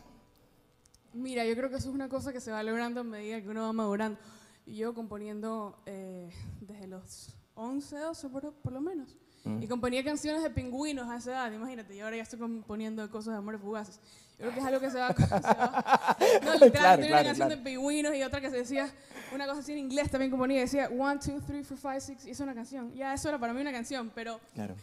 Mira, 1.12 1.44
yo 1.44 1.57
creo 1.57 1.68
que 1.68 1.74
eso 1.78 1.88
es 1.88 1.94
una 1.96 2.09
cosa 2.09 2.33
que 2.33 2.40
se 2.40 2.52
va 2.52 2.62
logrando 2.62 3.00
a 3.00 3.02
medida 3.02 3.42
que 3.42 3.48
uno 3.48 3.62
va 3.62 3.72
madurando. 3.72 4.20
Yo 4.64 4.94
componiendo 4.94 5.76
eh, 5.85 6.31
desde 6.61 6.87
los 6.87 7.35
11, 7.57 7.98
12 7.98 8.28
por, 8.28 8.52
por 8.52 8.72
lo 8.72 8.81
menos. 8.81 9.16
Y 9.61 9.66
componía 9.66 10.05
canciones 10.05 10.44
de 10.44 10.50
pingüinos 10.50 11.09
a 11.11 11.16
esa 11.16 11.33
edad, 11.33 11.52
imagínate. 11.52 11.96
Y 11.96 11.98
ahora 11.98 12.14
ya 12.14 12.22
estoy 12.22 12.38
componiendo 12.38 13.11
cosas 13.11 13.35
de 13.35 13.38
amores 13.38 13.61
fugaces. 13.61 13.98
Yo 14.42 14.50
creo 14.50 14.52
que 14.55 14.59
es 14.61 14.66
algo 14.66 14.81
que 14.81 14.90
se 14.90 14.98
va... 14.98 15.12
se 15.16 15.26
va- 15.26 16.16
no, 16.44 16.52
literal, 16.55 16.70
Claro, 16.72 16.96
tenía 16.96 17.09
claro, 17.09 17.12
una 17.12 17.22
canción 17.24 17.48
claro. 17.48 17.57
de 17.57 17.57
pingüinos 17.62 18.14
y 18.16 18.22
otra 18.24 18.40
que 18.40 18.50
se 18.50 18.57
decía, 18.57 18.90
una 19.33 19.46
cosa 19.46 19.61
así 19.61 19.72
en 19.72 19.78
inglés 19.78 20.11
también 20.11 20.31
componía, 20.33 20.61
decía 20.61 20.88
1, 20.90 21.14
2, 21.14 21.22
3, 21.24 21.40
4, 21.46 21.64
5, 21.76 22.00
6, 22.00 22.26
y 22.26 22.31
eso 22.31 22.31
es 22.31 22.40
una 22.40 22.55
canción. 22.55 22.92
Ya, 22.94 23.14
eso 23.14 23.28
era 23.28 23.38
para 23.38 23.55
mí 23.55 23.61
una 23.61 23.70
canción, 23.72 24.11
pero 24.14 24.40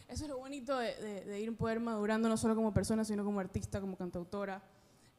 eso 0.07 0.23
es 0.23 0.29
lo 0.29 0.37
bonito 0.37 0.77
de, 0.79 0.95
de- 0.95 1.25
de 1.25 1.39
ir 1.41 1.53
poder 1.57 1.79
madurando 1.81 2.29
no 2.29 2.37
solo 2.37 2.55
como 2.55 2.73
persona, 2.73 3.03
sino 3.03 3.23
como 3.25 3.39
artista, 3.41 3.81
como 3.81 3.97
cantautora. 3.97 4.61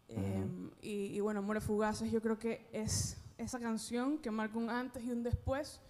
Eh, 0.08 0.44
y, 0.82 0.90
y 1.16 1.20
bueno, 1.20 1.40
Amores 1.40 1.62
Fugaces 1.62 2.10
yo 2.10 2.20
creo 2.22 2.38
que 2.38 2.66
es 2.72 3.16
esa 3.38 3.60
canción 3.60 4.18
que 4.18 4.30
marca 4.30 4.58
un 4.58 4.68
antes 4.70 5.04
y 5.04 5.10
un 5.12 5.22
después 5.22 5.80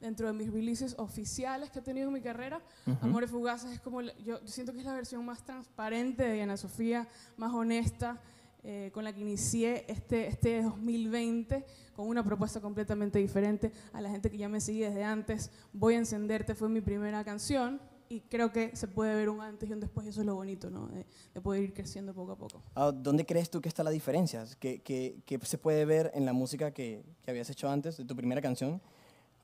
dentro 0.00 0.26
de 0.26 0.32
mis 0.32 0.52
releases 0.52 0.94
oficiales 0.98 1.70
que 1.70 1.78
he 1.78 1.82
tenido 1.82 2.08
en 2.08 2.12
mi 2.14 2.20
carrera. 2.20 2.60
Amores 3.00 3.30
Fugaces 3.30 3.72
es 3.72 3.80
como, 3.80 4.02
yo 4.02 4.38
siento 4.46 4.72
que 4.72 4.80
es 4.80 4.84
la 4.84 4.94
versión 4.94 5.24
más 5.24 5.44
transparente 5.44 6.22
de 6.24 6.34
Diana 6.34 6.56
Sofía, 6.56 7.08
más 7.36 7.52
honesta, 7.54 8.20
eh, 8.62 8.90
con 8.92 9.04
la 9.04 9.12
que 9.12 9.20
inicié 9.20 9.84
este, 9.88 10.26
este 10.26 10.62
2020 10.62 11.64
con 11.94 12.08
una 12.08 12.24
propuesta 12.24 12.60
completamente 12.60 13.18
diferente 13.18 13.70
a 13.92 14.00
la 14.00 14.10
gente 14.10 14.30
que 14.30 14.36
ya 14.38 14.48
me 14.48 14.60
sigue 14.60 14.86
desde 14.88 15.04
antes. 15.04 15.50
Voy 15.72 15.94
a 15.94 15.98
encenderte 15.98 16.54
fue 16.54 16.68
mi 16.68 16.80
primera 16.80 17.24
canción 17.24 17.80
y 18.08 18.20
creo 18.20 18.52
que 18.52 18.74
se 18.76 18.86
puede 18.88 19.14
ver 19.14 19.28
un 19.28 19.40
antes 19.40 19.68
y 19.68 19.72
un 19.72 19.80
después 19.80 20.06
y 20.06 20.10
eso 20.10 20.20
es 20.20 20.26
lo 20.26 20.34
bonito, 20.34 20.68
¿no? 20.70 20.86
De, 20.88 21.06
de 21.34 21.40
poder 21.40 21.62
ir 21.62 21.74
creciendo 21.74 22.12
poco 22.14 22.32
a 22.32 22.36
poco. 22.36 22.62
Ah, 22.74 22.92
¿Dónde 22.92 23.24
crees 23.24 23.50
tú 23.50 23.60
que 23.60 23.68
está 23.68 23.82
la 23.82 23.90
diferencia? 23.90 24.44
¿Qué, 24.60 24.80
qué- 24.82 25.22
qué 25.24 25.38
se 25.44 25.58
puede 25.58 25.84
ver 25.84 26.10
en 26.14 26.24
la 26.24 26.32
música 26.32 26.70
que, 26.72 27.02
que 27.22 27.30
habías 27.30 27.48
hecho 27.50 27.68
antes, 27.68 27.96
de 27.96 28.04
tu 28.04 28.14
primera 28.14 28.40
canción, 28.42 28.80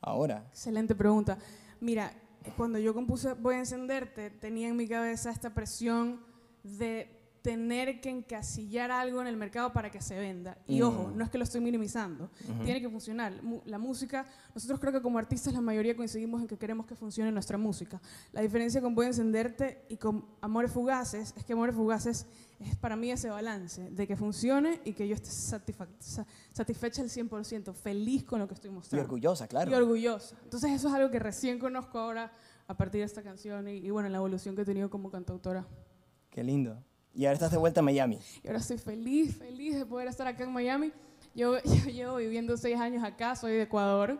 ahora? 0.02 0.44
Excelente 0.50 0.94
pregunta. 0.94 1.38
Mira, 1.80 2.12
cuando 2.56 2.78
yo 2.78 2.92
compuse 2.92 3.32
Voy 3.34 3.54
a 3.54 3.58
encenderte, 3.58 4.30
tenía 4.30 4.68
en 4.68 4.76
mi 4.76 4.86
cabeza 4.86 5.30
esta 5.30 5.54
presión 5.54 6.20
de 6.62 7.22
tener 7.42 8.00
que 8.00 8.08
encasillar 8.08 8.92
algo 8.92 9.20
en 9.20 9.26
el 9.26 9.36
mercado 9.36 9.72
para 9.72 9.90
que 9.90 10.00
se 10.00 10.16
venda. 10.16 10.56
Y 10.68 10.80
ojo, 10.82 11.12
no 11.14 11.24
es 11.24 11.30
que 11.30 11.38
lo 11.38 11.44
estoy 11.44 11.60
minimizando, 11.60 12.30
tiene 12.64 12.80
que 12.80 12.88
funcionar. 12.88 13.34
La 13.64 13.78
música, 13.78 14.26
nosotros 14.54 14.78
creo 14.78 14.92
que 14.92 15.02
como 15.02 15.18
artistas 15.18 15.52
la 15.52 15.60
mayoría 15.60 15.96
coincidimos 15.96 16.40
en 16.40 16.46
que 16.46 16.56
queremos 16.56 16.86
que 16.86 16.94
funcione 16.94 17.32
nuestra 17.32 17.58
música. 17.58 18.00
La 18.32 18.40
diferencia 18.40 18.80
con 18.80 18.94
Voy 18.94 19.06
a 19.06 19.08
encenderte 19.08 19.84
y 19.88 19.96
con 19.96 20.24
Amores 20.40 20.70
Fugaces 20.70 21.34
es 21.36 21.44
que 21.44 21.52
Amores 21.52 21.74
Fugaces 21.74 22.26
es 22.66 22.76
para 22.76 22.96
mí 22.96 23.10
ese 23.10 23.28
balance 23.30 23.90
de 23.90 24.06
que 24.06 24.16
funcione 24.16 24.80
y 24.84 24.92
que 24.92 25.06
yo 25.08 25.14
esté 25.14 25.30
satisfecha 26.52 27.02
al 27.02 27.08
100%, 27.08 27.74
feliz 27.74 28.24
con 28.24 28.40
lo 28.40 28.48
que 28.48 28.54
estoy 28.54 28.70
Y 28.70 28.74
mostrando 28.74 29.04
orgullosa, 29.04 29.46
claro. 29.48 29.70
y 29.70 29.74
orgullosa. 29.74 30.36
Entonces 30.44 30.70
eso 30.72 30.88
es 30.88 30.94
algo 30.94 31.10
que 31.10 31.18
recién 31.18 31.58
conozco 31.58 31.98
ahora 31.98 32.32
a 32.66 32.76
partir 32.76 33.00
de 33.00 33.06
esta 33.06 33.22
canción 33.22 33.68
y, 33.68 33.72
y 33.78 33.90
bueno, 33.90 34.08
la 34.08 34.18
evolución 34.18 34.54
que 34.56 34.62
he 34.62 34.64
tenido 34.64 34.88
como 34.90 35.10
cantautora. 35.10 35.66
Qué 36.30 36.42
lindo. 36.42 36.82
Y 37.14 37.26
ahora 37.26 37.34
estás 37.34 37.50
de 37.50 37.58
vuelta 37.58 37.80
a 37.80 37.82
Miami. 37.82 38.18
Y 38.42 38.46
ahora 38.46 38.60
estoy 38.60 38.78
feliz, 38.78 39.36
feliz 39.36 39.76
de 39.76 39.84
poder 39.84 40.08
estar 40.08 40.26
acá 40.26 40.44
en 40.44 40.52
Miami. 40.52 40.92
Yo, 41.34 41.58
yo 41.64 41.90
llevo 41.90 42.16
viviendo 42.16 42.56
seis 42.56 42.78
años 42.78 43.04
acá, 43.04 43.36
soy 43.36 43.52
de 43.52 43.62
Ecuador, 43.62 44.18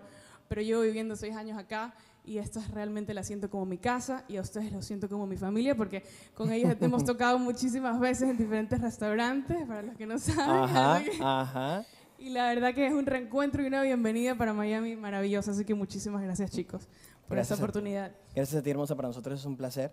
pero 0.49 0.61
llevo 0.61 0.83
viviendo 0.83 1.17
seis 1.17 1.35
años 1.35 1.59
acá 1.59 1.95
y 2.25 2.39
esto 2.39 2.61
es 2.61 2.71
realmente 2.71 3.15
la 3.15 3.23
siento 3.25 3.51
como 3.51 3.67
mi 3.67 3.79
casa 3.79 4.25
y 4.29 4.37
a 4.37 4.41
ustedes 4.41 4.71
lo 4.73 4.81
siento 4.83 5.09
como 5.09 5.27
mi 5.27 5.37
familia 5.37 5.75
porque 5.77 6.05
con 6.35 6.53
ellos 6.53 6.77
hemos 6.81 7.05
tocado 7.05 7.39
muchísimas 7.39 7.99
veces 7.99 8.29
en 8.31 8.37
diferentes 8.37 8.81
restaurantes, 8.81 9.67
para 9.67 9.83
los 9.83 9.97
que 9.97 10.07
no 10.07 10.19
saben. 10.19 10.63
Ajá, 10.77 11.03
que- 11.05 11.19
ajá. 11.21 11.85
Y 12.19 12.31
la 12.31 12.49
verdad 12.49 12.73
que 12.75 12.87
es 12.87 12.93
un 12.93 13.05
reencuentro 13.07 13.63
y 13.63 13.67
una 13.67 13.83
bienvenida 13.83 14.37
para 14.37 14.53
Miami 14.53 14.95
maravillosa, 14.95 15.51
así 15.51 15.65
que 15.65 15.75
muchísimas 15.75 16.23
gracias 16.23 16.53
chicos 16.53 16.87
por 17.27 17.37
Gracias 17.37 17.45
esta 17.47 17.55
a 17.55 17.57
ti. 17.57 17.63
oportunidad. 17.63 18.13
Gracias 18.35 18.61
a 18.61 18.63
ti, 18.63 18.71
hermosa. 18.71 18.95
Para 18.95 19.09
nosotros 19.09 19.41
es 19.41 19.47
un 19.47 19.57
placer. 19.57 19.93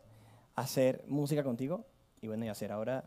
hacer 0.56 1.04
música 1.08 1.44
contigo 1.44 1.86
y 2.22 2.28
bueno, 2.28 2.46
y 2.46 2.50
hacer 2.50 2.72
ahora... 2.72 3.04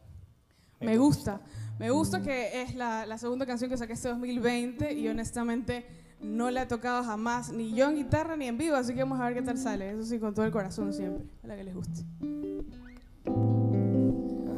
Me 0.83 0.99
gusta, 0.99 1.41
me 1.79 1.91
gusta 1.91 2.23
que 2.23 2.63
es 2.63 2.75
la, 2.75 3.07
la 3.07 3.19
segunda 3.19 3.47
canción 3.47 3.71
que 3.71 3.77
saqué 3.77 3.93
este 3.93 4.09
2020 4.09 4.93
y 4.95 5.09
honestamente 5.09 5.87
no 6.23 6.51
la 6.51 6.63
he 6.63 6.67
tocado 6.67 7.03
jamás, 7.05 7.53
ni 7.53 7.75
yo 7.75 7.89
en 7.89 7.97
guitarra 7.97 8.37
ni 8.37 8.47
en 8.47 8.57
vivo, 8.57 8.77
así 8.77 8.95
que 8.95 9.01
vamos 9.01 9.21
a 9.21 9.25
ver 9.27 9.35
qué 9.35 9.43
tal 9.43 9.59
sale. 9.59 9.91
Eso 9.91 10.05
sí, 10.05 10.19
con 10.19 10.35
todo 10.35 10.47
el 10.47 10.53
corazón 10.53 10.93
siempre, 10.93 11.25
a 11.43 11.47
la 11.49 11.57
que 11.57 11.65
les 11.65 11.75
guste. 11.75 12.05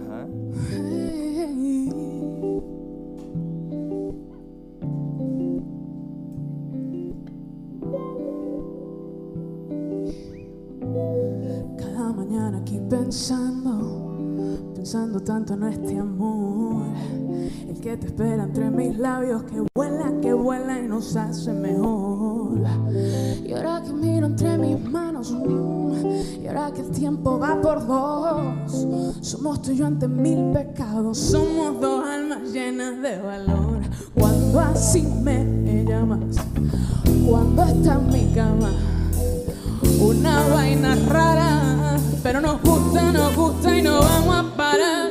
Ajá. 0.06 0.26
Cada 11.78 12.12
mañana 12.12 12.58
aquí 12.58 12.80
pensando, 12.90 13.73
pensando 14.84 15.18
tanto 15.20 15.54
en 15.54 15.62
este 15.62 15.98
amor. 15.98 16.82
El 17.66 17.80
que 17.80 17.96
te 17.96 18.08
espera 18.08 18.44
entre 18.44 18.68
mis 18.68 18.98
labios, 18.98 19.44
que 19.44 19.64
vuela, 19.74 20.12
que 20.20 20.34
vuela 20.34 20.78
y 20.78 20.86
nos 20.86 21.16
hace 21.16 21.54
mejor. 21.54 22.58
Y 23.46 23.52
ahora 23.54 23.82
que 23.82 23.94
miro 23.94 24.26
entre 24.26 24.58
mis 24.58 24.78
manos, 24.84 25.32
mm, 25.32 26.42
y 26.42 26.46
ahora 26.48 26.70
que 26.70 26.82
el 26.82 26.90
tiempo 26.90 27.38
va 27.38 27.58
por 27.62 27.86
dos, 27.86 28.86
somos 29.22 29.62
tú 29.62 29.72
y 29.72 29.76
yo 29.76 29.86
ante 29.86 30.06
mil 30.06 30.52
pecados, 30.52 31.16
somos 31.16 31.80
dos 31.80 32.04
almas 32.06 32.52
llenas 32.52 33.00
de 33.00 33.22
valor. 33.22 33.80
Cuando 34.12 34.60
así 34.60 35.00
me 35.22 35.86
llamas, 35.86 36.36
cuando 37.26 37.62
está 37.62 37.94
en 37.94 38.08
mi 38.10 38.34
cama 38.34 38.70
una 40.00 40.48
vaina 40.48 40.94
rara, 41.08 41.96
pero 42.22 42.40
nos 42.40 42.60
gusta, 42.62 43.12
nos 43.12 43.34
gusta 43.36 43.76
y 43.76 43.82
no 43.82 44.00
vamos 44.00 44.36
a 44.36 44.56
parar. 44.56 45.10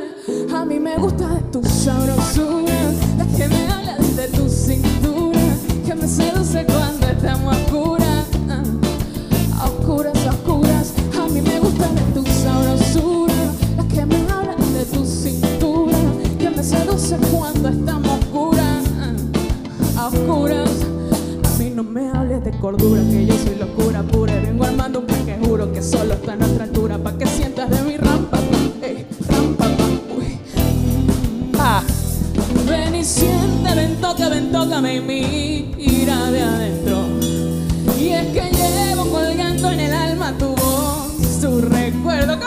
A 0.54 0.66
mí 0.66 0.80
me 0.80 0.96
gusta 0.98 1.28
de 1.30 1.42
tu 1.52 1.64
sabrosura, 1.64 2.74
la 3.18 3.26
que 3.38 3.48
me 3.48 3.68
habla 3.72 3.98
de 3.98 4.28
tu 4.30 4.50
cintura, 4.50 5.40
que 5.86 5.96
me 5.96 6.08
seduce 6.08 6.66
cuando 6.66 7.08
estamos 7.08 7.56
a 7.56 7.60
oscuras, 7.60 8.26
a 9.60 9.66
oscuras, 9.66 10.28
a 10.28 10.30
oscuras. 10.30 10.94
A 11.20 11.28
mí 11.28 11.42
me 11.42 11.60
gusta 11.60 11.88
de 11.88 12.02
tu 12.14 12.26
sabrosura, 12.26 13.34
la 13.78 13.88
que 13.88 14.06
me 14.06 14.18
habla 14.32 14.56
de 14.56 14.86
tu 14.86 15.06
cintura, 15.06 15.98
que 16.40 16.50
me 16.50 16.64
seduce 16.64 17.18
cuando 17.32 17.70
estamos 17.70 18.08
a 18.08 18.16
oscuras, 18.16 18.53
de 22.44 22.52
cordura, 22.60 23.02
que 23.10 23.26
yo 23.26 23.34
soy 23.38 23.56
locura 23.56 24.04
pura. 24.04 24.36
Y 24.36 24.46
vengo 24.46 24.66
armando 24.66 25.00
un 25.00 25.06
plan 25.06 25.26
que 25.26 25.38
juro 25.46 25.72
que 25.72 25.82
solo 25.82 26.14
está 26.14 26.34
a 26.34 26.36
nuestra 26.36 26.66
altura. 26.66 26.98
Pa' 26.98 27.18
que 27.18 27.26
sientas 27.26 27.70
de 27.70 27.82
mi 27.84 27.98
rampa, 27.98 28.38
pa, 28.38 28.86
ey, 28.88 29.06
rampa, 29.30 29.66
pa, 29.66 29.86
uy. 30.18 30.40
Ah, 31.60 31.84
Ven 32.68 32.96
y 32.96 33.04
siente, 33.04 33.76
ven, 33.76 33.96
toca, 34.02 34.30
ven, 34.30 34.52
tócame 34.52 34.96
y 34.96 35.02
mira 35.02 36.32
de 36.32 36.42
adentro. 36.42 37.06
Y 38.00 38.10
es 38.10 38.28
que 38.28 38.50
llevo 38.52 39.06
colgando 39.10 39.72
en 39.72 39.80
el 39.80 39.94
alma 39.94 40.34
tu 40.38 40.48
voz, 40.56 41.40
tu 41.42 41.62
recuerdo, 41.62 42.40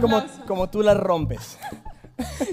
gusta 0.00 0.26
como, 0.36 0.46
como 0.46 0.70
tú 0.70 0.82
la 0.82 0.94
rompes. 0.94 1.58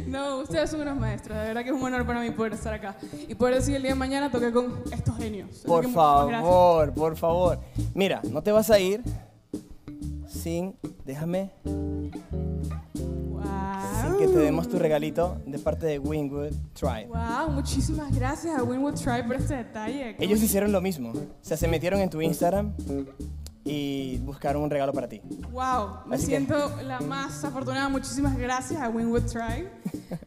No, 0.07 0.39
ustedes 0.39 0.71
son 0.71 0.81
unos 0.81 0.97
maestros, 0.97 1.37
de 1.37 1.45
verdad 1.45 1.63
que 1.63 1.69
es 1.69 1.75
un 1.75 1.83
honor 1.83 2.05
para 2.05 2.19
mí 2.19 2.31
poder 2.31 2.53
estar 2.53 2.73
acá 2.73 2.95
y 3.27 3.35
poder 3.35 3.55
decir 3.55 3.75
el 3.75 3.83
día 3.83 3.91
de 3.91 3.95
mañana 3.95 4.31
toqué 4.31 4.51
con 4.51 4.81
estos 4.91 5.15
genios. 5.17 5.59
Por 5.65 5.87
favor, 5.91 6.91
por 6.93 7.15
favor. 7.15 7.59
Mira, 7.93 8.21
no 8.31 8.41
te 8.41 8.51
vas 8.51 8.71
a 8.71 8.79
ir 8.79 9.03
sin, 10.27 10.75
déjame, 11.05 11.51
sin 11.63 12.11
que 14.17 14.27
te 14.27 14.39
demos 14.39 14.67
tu 14.67 14.79
regalito 14.79 15.37
de 15.45 15.59
parte 15.59 15.85
de 15.85 15.99
Wingwood 15.99 16.53
Tribe. 16.73 17.07
Wow, 17.07 17.51
muchísimas 17.51 18.13
gracias 18.15 18.57
a 18.57 18.63
Winwood 18.63 18.95
Tribe 18.95 19.25
por 19.25 19.35
este 19.35 19.55
detalle. 19.55 20.15
Ellos 20.19 20.41
hicieron 20.41 20.71
lo 20.71 20.81
mismo. 20.81 21.11
O 21.11 21.15
sea, 21.41 21.57
se 21.57 21.67
metieron 21.67 21.99
en 21.99 22.09
tu 22.09 22.19
Instagram 22.21 22.73
y 23.63 24.17
buscaron 24.19 24.63
un 24.63 24.69
regalo 24.69 24.91
para 24.91 25.07
ti. 25.07 25.21
Wow, 25.51 26.07
me 26.07 26.15
Así 26.15 26.25
que- 26.25 26.31
siento 26.31 26.71
la 26.83 26.99
más 27.01 27.43
afortunada. 27.43 27.89
Muchísimas 27.89 28.37
gracias 28.37 28.81
a 28.81 28.89
Winwood 28.89 29.23
Tribe. 29.25 29.69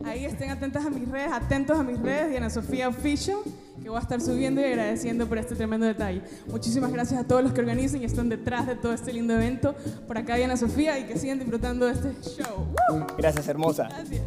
Ahí 0.04 0.24
estén 0.24 0.50
atentas 0.50 0.86
a 0.86 0.90
mis 0.90 1.08
redes, 1.08 1.32
atentos 1.32 1.78
a 1.78 1.82
mis 1.82 1.98
redes, 1.98 2.30
Diana 2.30 2.48
Sofía 2.48 2.88
Official, 2.88 3.38
que 3.82 3.88
voy 3.88 3.98
a 3.98 4.02
estar 4.02 4.20
subiendo 4.20 4.60
y 4.60 4.64
agradeciendo 4.64 5.26
por 5.28 5.38
este 5.38 5.56
tremendo 5.56 5.84
detalle. 5.84 6.22
Muchísimas 6.46 6.92
gracias 6.92 7.20
a 7.20 7.26
todos 7.26 7.42
los 7.42 7.52
que 7.52 7.60
organizan 7.60 8.02
y 8.02 8.04
están 8.04 8.28
detrás 8.28 8.66
de 8.68 8.76
todo 8.76 8.92
este 8.92 9.12
lindo 9.12 9.34
evento. 9.34 9.74
Por 10.06 10.16
acá 10.16 10.36
Diana 10.36 10.56
Sofía 10.56 10.98
y 11.00 11.04
que 11.04 11.18
sigan 11.18 11.38
disfrutando 11.40 11.86
de 11.86 11.92
este 11.92 12.12
show. 12.22 12.68
¡Woo! 12.90 13.04
Gracias, 13.18 13.48
hermosa. 13.48 13.88
Gracias. 13.88 14.22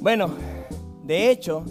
Bueno, 0.00 0.28
de 1.04 1.30
hecho, 1.30 1.64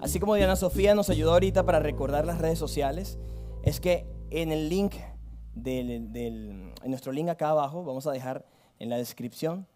así 0.00 0.20
como 0.20 0.36
Diana 0.36 0.54
Sofía 0.54 0.94
nos 0.94 1.10
ayudó 1.10 1.32
ahorita 1.32 1.64
para 1.66 1.80
recordar 1.80 2.24
las 2.24 2.38
redes 2.38 2.58
sociales, 2.58 3.18
es 3.64 3.80
que 3.80 4.06
en 4.30 4.52
el 4.52 4.68
link 4.68 4.94
del, 5.54 6.12
del- 6.12 6.72
en 6.82 6.90
nuestro 6.90 7.12
link 7.12 7.28
acá 7.28 7.50
abajo 7.50 7.84
vamos 7.84 8.06
a 8.06 8.12
dejar 8.12 8.44
en 8.78 8.90
la 8.90 8.96
descripción 8.96 9.66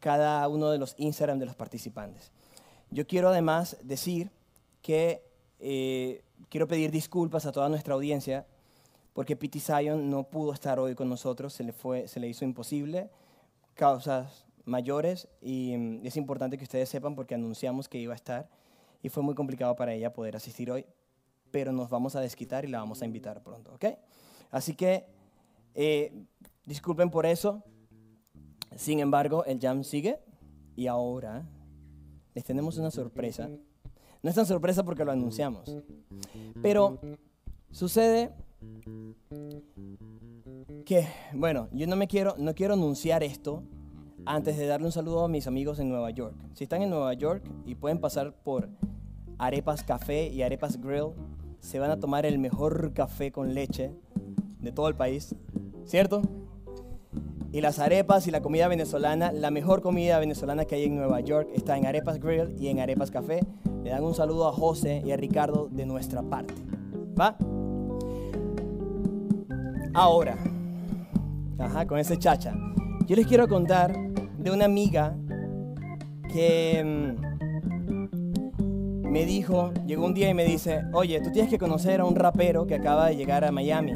cada 0.00 0.46
uno 0.48 0.70
de 0.70 0.78
los 0.78 0.94
Instagram 0.98 1.38
de 1.38 1.46
los 1.46 1.54
participantes. 1.54 2.30
Yo 2.90 3.06
quiero 3.06 3.28
además 3.28 3.76
decir 3.82 4.30
que 4.82 5.22
eh, 5.60 6.22
quiero 6.48 6.66
pedir 6.68 6.90
disculpas 6.90 7.46
a 7.46 7.52
toda 7.52 7.68
nuestra 7.68 7.94
audiencia 7.94 8.46
porque 9.14 9.36
Pity 9.36 9.60
Zion 9.60 10.10
no 10.10 10.24
pudo 10.24 10.52
estar 10.52 10.78
hoy 10.80 10.94
con 10.94 11.08
nosotros, 11.08 11.52
se 11.52 11.64
le, 11.64 11.72
fue, 11.72 12.08
se 12.08 12.18
le 12.18 12.28
hizo 12.28 12.44
imposible, 12.44 13.10
causas 13.74 14.46
mayores, 14.64 15.28
y 15.40 15.76
mm, 15.76 16.06
es 16.06 16.16
importante 16.16 16.56
que 16.56 16.64
ustedes 16.64 16.88
sepan 16.88 17.14
porque 17.14 17.34
anunciamos 17.34 17.88
que 17.88 17.98
iba 17.98 18.12
a 18.12 18.16
estar 18.16 18.48
y 19.02 19.08
fue 19.08 19.22
muy 19.22 19.34
complicado 19.34 19.76
para 19.76 19.92
ella 19.92 20.12
poder 20.12 20.34
asistir 20.36 20.70
hoy, 20.70 20.86
pero 21.50 21.72
nos 21.72 21.90
vamos 21.90 22.16
a 22.16 22.20
desquitar 22.20 22.64
y 22.64 22.68
la 22.68 22.78
vamos 22.78 23.02
a 23.02 23.04
invitar 23.04 23.42
pronto, 23.42 23.74
¿ok? 23.74 23.84
Así 24.50 24.74
que 24.74 25.06
eh, 25.74 26.12
disculpen 26.66 27.10
por 27.10 27.26
eso. 27.26 27.62
Sin 28.76 29.00
embargo, 29.00 29.44
el 29.44 29.60
jam 29.60 29.84
sigue 29.84 30.18
y 30.76 30.86
ahora 30.86 31.46
les 32.34 32.44
tenemos 32.44 32.78
una 32.78 32.90
sorpresa. 32.90 33.48
No 34.22 34.30
es 34.30 34.34
tan 34.36 34.46
sorpresa 34.46 34.84
porque 34.84 35.04
lo 35.04 35.12
anunciamos, 35.12 35.76
pero 36.62 37.00
sucede 37.70 38.30
que, 40.86 41.06
bueno, 41.34 41.68
yo 41.72 41.86
no 41.86 41.96
me 41.96 42.06
quiero, 42.06 42.34
no 42.38 42.54
quiero 42.54 42.74
anunciar 42.74 43.22
esto 43.22 43.64
antes 44.24 44.56
de 44.56 44.66
darle 44.66 44.86
un 44.86 44.92
saludo 44.92 45.24
a 45.24 45.28
mis 45.28 45.46
amigos 45.46 45.80
en 45.80 45.88
Nueva 45.88 46.10
York. 46.10 46.36
Si 46.54 46.64
están 46.64 46.82
en 46.82 46.90
Nueva 46.90 47.12
York 47.14 47.44
y 47.66 47.74
pueden 47.74 47.98
pasar 47.98 48.32
por 48.32 48.68
Arepas 49.38 49.82
Café 49.82 50.28
y 50.28 50.42
Arepas 50.42 50.80
Grill, 50.80 51.12
se 51.58 51.78
van 51.78 51.90
a 51.90 51.98
tomar 51.98 52.24
el 52.24 52.38
mejor 52.38 52.92
café 52.92 53.32
con 53.32 53.54
leche 53.54 53.92
de 54.62 54.72
todo 54.72 54.88
el 54.88 54.94
país, 54.94 55.34
¿cierto? 55.84 56.22
Y 57.52 57.60
las 57.60 57.78
arepas 57.78 58.26
y 58.26 58.30
la 58.30 58.40
comida 58.40 58.66
venezolana, 58.66 59.30
la 59.30 59.50
mejor 59.50 59.82
comida 59.82 60.18
venezolana 60.18 60.64
que 60.64 60.76
hay 60.76 60.84
en 60.84 60.96
Nueva 60.96 61.20
York 61.20 61.50
está 61.54 61.76
en 61.76 61.84
Arepas 61.84 62.18
Grill 62.18 62.56
y 62.58 62.68
en 62.68 62.80
Arepas 62.80 63.10
Café. 63.10 63.40
Le 63.84 63.90
dan 63.90 64.04
un 64.04 64.14
saludo 64.14 64.48
a 64.48 64.52
José 64.52 65.02
y 65.04 65.12
a 65.12 65.18
Ricardo 65.18 65.68
de 65.70 65.84
nuestra 65.84 66.22
parte. 66.22 66.54
¿Va? 67.20 67.36
Ahora, 69.92 70.38
con 71.86 71.98
ese 71.98 72.18
chacha, 72.18 72.54
yo 73.06 73.16
les 73.16 73.26
quiero 73.26 73.46
contar 73.48 73.94
de 74.38 74.50
una 74.50 74.64
amiga 74.64 75.14
que 76.32 76.82
mm, 76.82 77.16
me 79.10 79.26
dijo, 79.26 79.74
llegó 79.86 80.06
un 80.06 80.14
día 80.14 80.30
y 80.30 80.34
me 80.34 80.46
dice, 80.46 80.84
oye, 80.94 81.20
tú 81.20 81.30
tienes 81.30 81.50
que 81.50 81.58
conocer 81.58 82.00
a 82.00 82.06
un 82.06 82.16
rapero 82.16 82.66
que 82.66 82.76
acaba 82.76 83.08
de 83.08 83.16
llegar 83.16 83.44
a 83.44 83.52
Miami. 83.52 83.92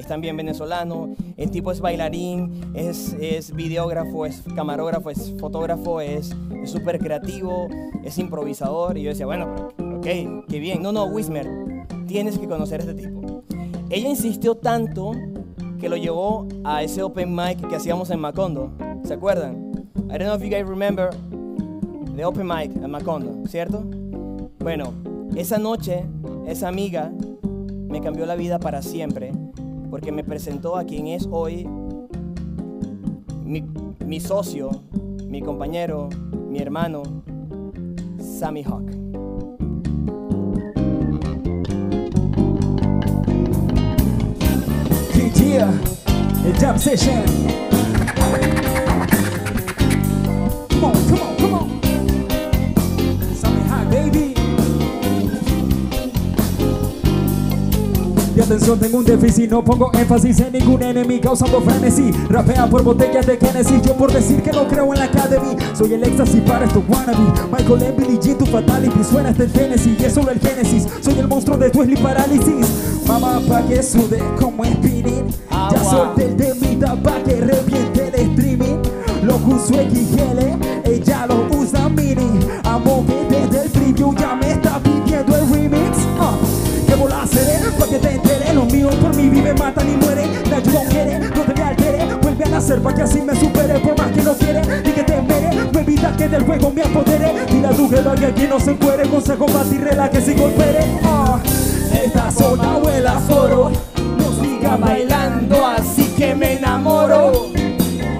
Es 0.00 0.06
también 0.06 0.34
venezolano, 0.34 1.14
el 1.36 1.50
tipo 1.50 1.70
es 1.70 1.82
bailarín, 1.82 2.72
es, 2.72 3.14
es 3.20 3.54
videógrafo, 3.54 4.24
es 4.24 4.42
camarógrafo, 4.56 5.10
es 5.10 5.34
fotógrafo, 5.38 6.00
es 6.00 6.34
súper 6.64 6.98
creativo, 6.98 7.68
es 8.02 8.16
improvisador. 8.16 8.96
Y 8.96 9.02
yo 9.02 9.10
decía, 9.10 9.26
bueno, 9.26 9.68
ok, 9.98 10.06
qué 10.48 10.58
bien. 10.58 10.80
No, 10.80 10.90
no, 10.90 11.04
Wismer, 11.04 11.46
tienes 12.06 12.38
que 12.38 12.48
conocer 12.48 12.80
a 12.80 12.84
este 12.84 12.94
tipo. 12.94 13.42
Ella 13.90 14.08
insistió 14.08 14.54
tanto 14.54 15.12
que 15.78 15.90
lo 15.90 15.98
llevó 15.98 16.48
a 16.64 16.82
ese 16.82 17.02
open 17.02 17.36
mic 17.36 17.68
que 17.68 17.76
hacíamos 17.76 18.08
en 18.08 18.20
Macondo. 18.20 18.72
¿Se 19.04 19.12
acuerdan? 19.12 19.90
I 20.08 20.16
don't 20.16 20.20
know 20.20 20.34
if 20.34 20.42
you 20.42 20.48
guys 20.48 20.66
remember 20.66 21.10
the 22.16 22.24
open 22.24 22.46
mic 22.46 22.74
en 22.74 22.90
Macondo, 22.90 23.46
¿cierto? 23.46 23.84
Bueno, 24.60 24.94
esa 25.36 25.58
noche, 25.58 26.06
esa 26.46 26.68
amiga 26.68 27.12
me 27.90 28.00
cambió 28.00 28.24
la 28.24 28.36
vida 28.36 28.58
para 28.58 28.80
siempre 28.80 29.32
porque 29.90 30.12
me 30.12 30.24
presentó 30.24 30.76
a 30.76 30.84
quien 30.84 31.08
es 31.08 31.28
hoy 31.30 31.66
mi, 33.44 33.64
mi 34.06 34.20
socio, 34.20 34.70
mi 35.26 35.42
compañero, 35.42 36.08
mi 36.48 36.58
hermano, 36.58 37.02
Sammy 38.18 38.62
Hawk. 38.62 39.00
Yeah, 45.50 45.72
el 46.44 46.52
jam 46.60 46.78
session. 46.78 47.24
Come 50.68 50.84
on, 50.84 50.94
come 51.08 51.20
on, 51.20 51.36
come 51.38 51.54
on. 51.54 51.89
Y 58.40 58.42
atención, 58.42 58.78
tengo 58.80 58.96
un 58.96 59.04
déficit, 59.04 59.50
no 59.50 59.62
pongo 59.62 59.92
énfasis 59.92 60.40
en 60.40 60.54
ningún 60.54 60.82
enemigo 60.82 61.24
causando 61.24 61.60
frenesí. 61.60 62.10
Rapea 62.30 62.66
por 62.70 62.82
botellas 62.82 63.26
de 63.26 63.36
Genesis, 63.36 63.82
yo 63.82 63.94
por 63.94 64.10
decir 64.10 64.42
que 64.42 64.50
no 64.50 64.66
creo 64.66 64.90
en 64.94 64.98
la 64.98 65.04
Academy. 65.04 65.58
Soy 65.74 65.92
el 65.92 66.02
éxtasis 66.02 66.40
para 66.40 66.64
estos 66.64 66.82
wannabe. 66.88 67.18
Michael 67.52 67.82
M. 67.82 68.18
Jean, 68.18 68.38
tu 68.38 68.46
fatality 68.46 69.04
suena 69.04 69.28
hasta 69.28 69.42
el 69.42 69.50
Genesis. 69.50 70.00
Y 70.00 70.04
es 70.06 70.14
solo 70.14 70.30
el 70.30 70.40
Génesis, 70.40 70.86
soy 71.02 71.18
el 71.18 71.28
monstruo 71.28 71.58
de 71.58 71.68
tu 71.68 71.84
parálisis. 72.02 72.66
Mamá, 73.06 73.42
pa' 73.46 73.60
que 73.60 73.82
sude 73.82 74.22
como 74.40 74.64
spinning. 74.64 75.26
Ya 75.50 75.84
solté 75.84 76.24
el 76.24 76.36
temita 76.36 76.96
pa' 77.02 77.22
que 77.22 77.42
reviente 77.42 78.08
el 78.08 78.14
streaming. 78.30 78.78
Lo 79.22 79.36
uso 79.36 79.74
XL, 79.74 80.88
ella 80.90 81.26
lo 81.26 81.46
usa 81.58 81.90
mini. 81.90 82.40
Amo 82.64 83.04
que 83.06 83.29
Vuelve 92.80 92.80
a 92.80 92.80
nacer 92.80 92.82
pa' 92.82 92.94
que 92.94 93.02
así 93.02 93.20
me 93.22 93.34
supere. 93.34 93.80
Por 93.80 93.98
más 93.98 94.12
que 94.12 94.22
no 94.22 94.34
quiere, 94.34 94.60
y 94.60 94.92
que 94.92 95.02
te 95.02 95.22
mere. 95.22 95.70
No 95.72 95.80
evita 95.80 96.16
que 96.16 96.28
del 96.28 96.42
juego 96.44 96.70
me 96.70 96.82
apodere. 96.82 97.46
Dile 97.46 97.66
a 97.66 97.70
tu 97.70 97.88
jefa 97.88 98.14
que 98.14 98.26
aquí 98.26 98.46
no 98.48 98.60
se 98.60 98.70
encuere. 98.72 99.08
Consejo 99.08 99.46
batirrela 99.46 100.10
que 100.10 100.20
si 100.20 100.34
golpere. 100.34 100.84
Ah, 101.04 101.38
esta 101.92 102.30
zona 102.30 102.76
huela 102.78 103.20
foro. 103.20 103.70
No 104.18 104.42
siga 104.42 104.76
bailando, 104.76 105.66
así 105.66 106.04
que 106.16 106.34
me 106.34 106.54
enamoro. 106.54 107.32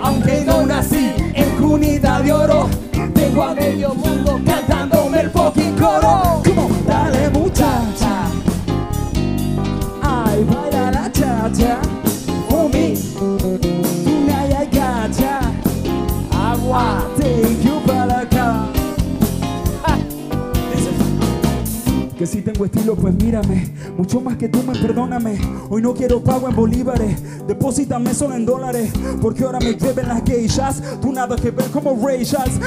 Aunque 0.02 0.42
no 0.46 0.66
nací 0.66 1.12
en 1.34 1.50
cunita 1.56 2.20
de 2.22 2.32
oro, 2.32 2.68
tengo 3.14 3.42
a 3.42 3.54
medio 3.54 3.94
mundo 3.94 4.40
cantándome 4.44 5.20
el 5.20 5.30
fucking 5.30 5.76
coro. 5.76 6.42
Que 22.20 22.26
si 22.26 22.42
tengo 22.42 22.66
estilo, 22.66 22.96
pues 22.96 23.14
mírame. 23.14 23.69
Mucho 23.96 24.20
más 24.20 24.36
que 24.36 24.48
tú, 24.48 24.62
me 24.62 24.78
perdóname. 24.78 25.38
Hoy 25.68 25.82
no 25.82 25.94
quiero 25.94 26.22
pago 26.22 26.48
en 26.48 26.56
bolívares. 26.56 27.46
Deposítame 27.46 28.14
solo 28.14 28.34
en 28.34 28.46
dólares. 28.46 28.90
Porque 29.20 29.44
ahora 29.44 29.58
me 29.58 29.74
lleven 29.74 30.08
las 30.08 30.22
geishas. 30.24 30.82
Tú 31.00 31.12
nada 31.12 31.36
que 31.36 31.50
ver 31.50 31.66
como 31.70 31.98
Ray. 32.06 32.26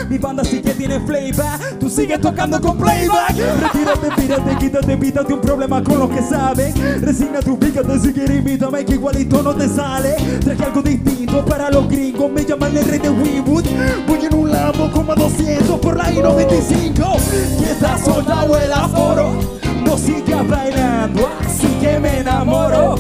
Mi 0.10 0.18
banda 0.18 0.44
sí 0.44 0.62
que 0.62 0.72
tiene 0.72 1.00
flavor. 1.00 1.60
Tú 1.80 1.90
sigues 1.90 2.20
tocando 2.22 2.60
con 2.60 2.78
playback. 2.78 3.36
Retírate, 3.62 4.22
pírate, 4.22 4.58
quítate, 4.60 4.98
pítate 4.98 5.34
un 5.34 5.42
problema 5.42 5.84
con 5.84 6.00
los 6.00 6.10
que 6.10 6.22
saben. 6.22 6.74
Resígnate, 7.02 7.50
ubícate 7.50 8.00
si 8.00 8.14
quieres, 8.14 8.40
imítame 8.40 8.86
que 8.86 8.94
igualito 8.94 9.42
no 9.42 9.56
te 9.56 9.68
sale. 9.68 10.16
Traje 10.40 10.64
algo 10.64 10.82
distinto 10.82 11.46
para 11.46 11.70
los 11.72 11.88
gringos. 11.88 12.32
Me 12.32 12.46
llaman 12.46 12.76
el 12.76 12.86
rey 12.86 13.00
de 13.00 13.10
Winwood. 13.10 13.66
Voy 14.08 14.26
en 14.26 14.34
un 14.34 14.52
Lambo 14.52 14.92
como 14.92 15.12
a 15.14 15.16
200 15.16 15.80
por 15.80 15.98
la 15.98 16.12
I-95. 16.12 17.18
Y 17.60 17.64
esta 17.64 17.98
sola 17.98 18.44
huela 18.46 18.84
a 18.84 18.88
No 19.94 20.00
sigas 20.00 20.48
bailando, 20.48 21.30
así 21.46 21.68
que 21.80 22.00
me 22.00 22.22
enamoro. 22.22 22.96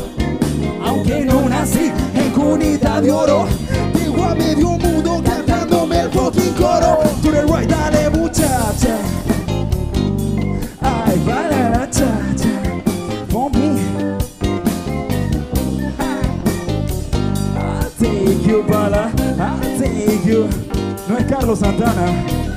Aunque 0.86 1.26
no 1.26 1.50
nací 1.50 1.92
en 2.14 2.30
cunita 2.30 3.02
de 3.02 3.12
oro, 3.12 3.48
tengo 3.96 4.24
a 4.24 4.36
medio 4.36 4.78
mundo 4.78 5.20
cantándome 5.26 6.02
el 6.02 6.12
fucking 6.12 6.54
coro. 6.54 7.00
Tú 7.24 7.30
eres 7.30 7.46
right, 7.50 7.68
dale 7.68 8.12
muchacha. 8.12 8.96
Ay, 10.82 11.20
baila 11.26 11.70
la 11.72 11.90
chacha. 11.90 12.84
For 13.28 13.50
me. 13.50 13.80
I'll 17.58 17.90
take 17.98 18.48
you, 18.48 18.64
bala. 18.68 19.12
I'll 19.40 19.80
take 19.80 20.24
you. 20.28 20.48
No 21.10 21.18
es 21.18 21.26
Carlos 21.26 21.58
Santana. 21.58 22.53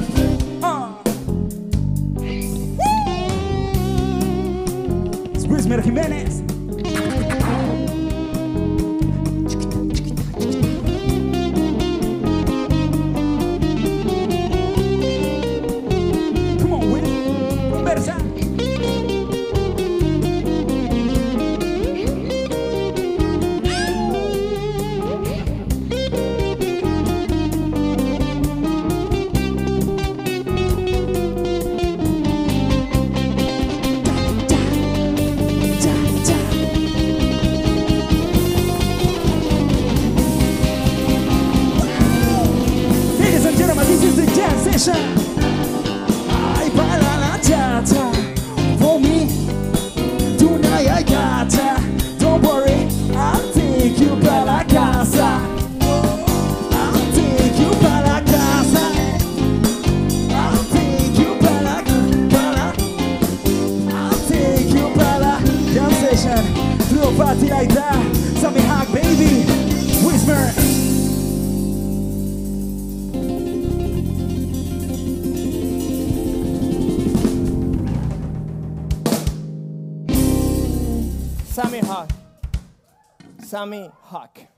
Sammy 83.46 83.90
Hawk. 84.10 84.48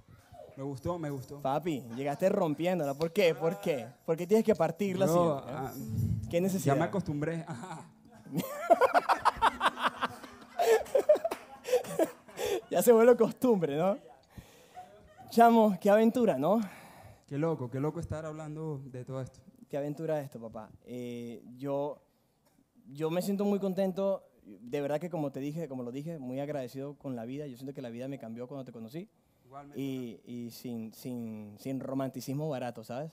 Me 0.57 0.63
gustó, 0.65 0.99
me 0.99 1.11
gustó. 1.11 1.41
Papi, 1.41 1.85
llegaste 1.95 2.29
rompiéndola. 2.29 2.95
¿Por 2.95 3.13
qué? 3.13 3.35
¿Por 3.35 3.61
qué? 3.61 3.87
¿Por 4.05 4.17
qué 4.17 4.27
tienes 4.27 4.45
que 4.45 4.55
partirla 4.55 5.07
Bro, 5.07 5.41
siempre? 5.45 5.55
ah, 5.57 5.73
¿Qué 6.29 6.37
ya 6.39 6.41
necesidad? 6.41 6.77
me 6.77 6.85
acostumbré. 6.85 7.45
Ajá. 7.47 7.89
Ya 12.71 12.83
se 12.83 12.93
vuelve 12.93 13.17
costumbre, 13.17 13.77
¿no? 13.77 13.97
Chamo, 15.31 15.77
qué 15.81 15.91
aventura, 15.91 16.37
¿no? 16.39 16.61
Qué 17.27 17.39
loco, 17.39 17.71
qué 17.71 17.81
loco 17.81 17.99
estar 17.99 18.25
hablando 18.27 18.79
de 18.85 19.05
todo 19.05 19.21
esto. 19.23 19.41
Qué 19.69 19.77
aventura 19.77 20.21
esto, 20.21 20.39
papá. 20.39 20.71
Eh, 20.85 21.43
yo, 21.57 21.99
yo 22.87 23.11
me 23.11 23.23
siento 23.23 23.45
muy 23.45 23.59
contento. 23.59 24.23
De 24.61 24.81
verdad 24.81 25.01
que 25.01 25.11
como 25.11 25.31
te 25.33 25.41
dije, 25.41 25.69
como 25.69 25.83
lo 25.83 25.93
dije, 25.93 26.19
muy 26.19 26.41
agradecido 26.41 26.95
con 26.95 27.17
la 27.17 27.25
vida. 27.25 27.47
Yo 27.47 27.57
siento 27.57 27.75
que 27.75 27.83
la 27.83 27.91
vida 27.91 28.09
me 28.09 28.19
cambió 28.19 28.47
cuando 28.49 28.65
te 28.65 28.73
conocí. 28.73 29.09
Igualmente. 29.45 29.81
Y, 29.81 30.21
y 30.25 30.51
sin, 30.51 30.93
sin, 30.95 31.55
sin 31.59 31.81
romanticismo 31.81 32.49
barato, 32.49 32.85
¿sabes? 32.85 33.11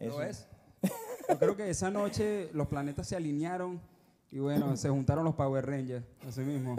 ¿Lo 0.00 0.06
Eso. 0.06 0.22
es? 0.22 0.48
Yo 1.28 1.38
creo 1.38 1.56
que 1.56 1.68
esa 1.70 1.90
noche 1.90 2.50
los 2.52 2.66
planetas 2.68 3.06
se 3.08 3.16
alinearon 3.16 3.80
y 4.30 4.38
bueno, 4.38 4.76
se 4.76 4.88
juntaron 4.88 5.24
los 5.24 5.34
Power 5.34 5.64
Rangers, 5.66 6.04
así 6.26 6.40
mismo. 6.42 6.76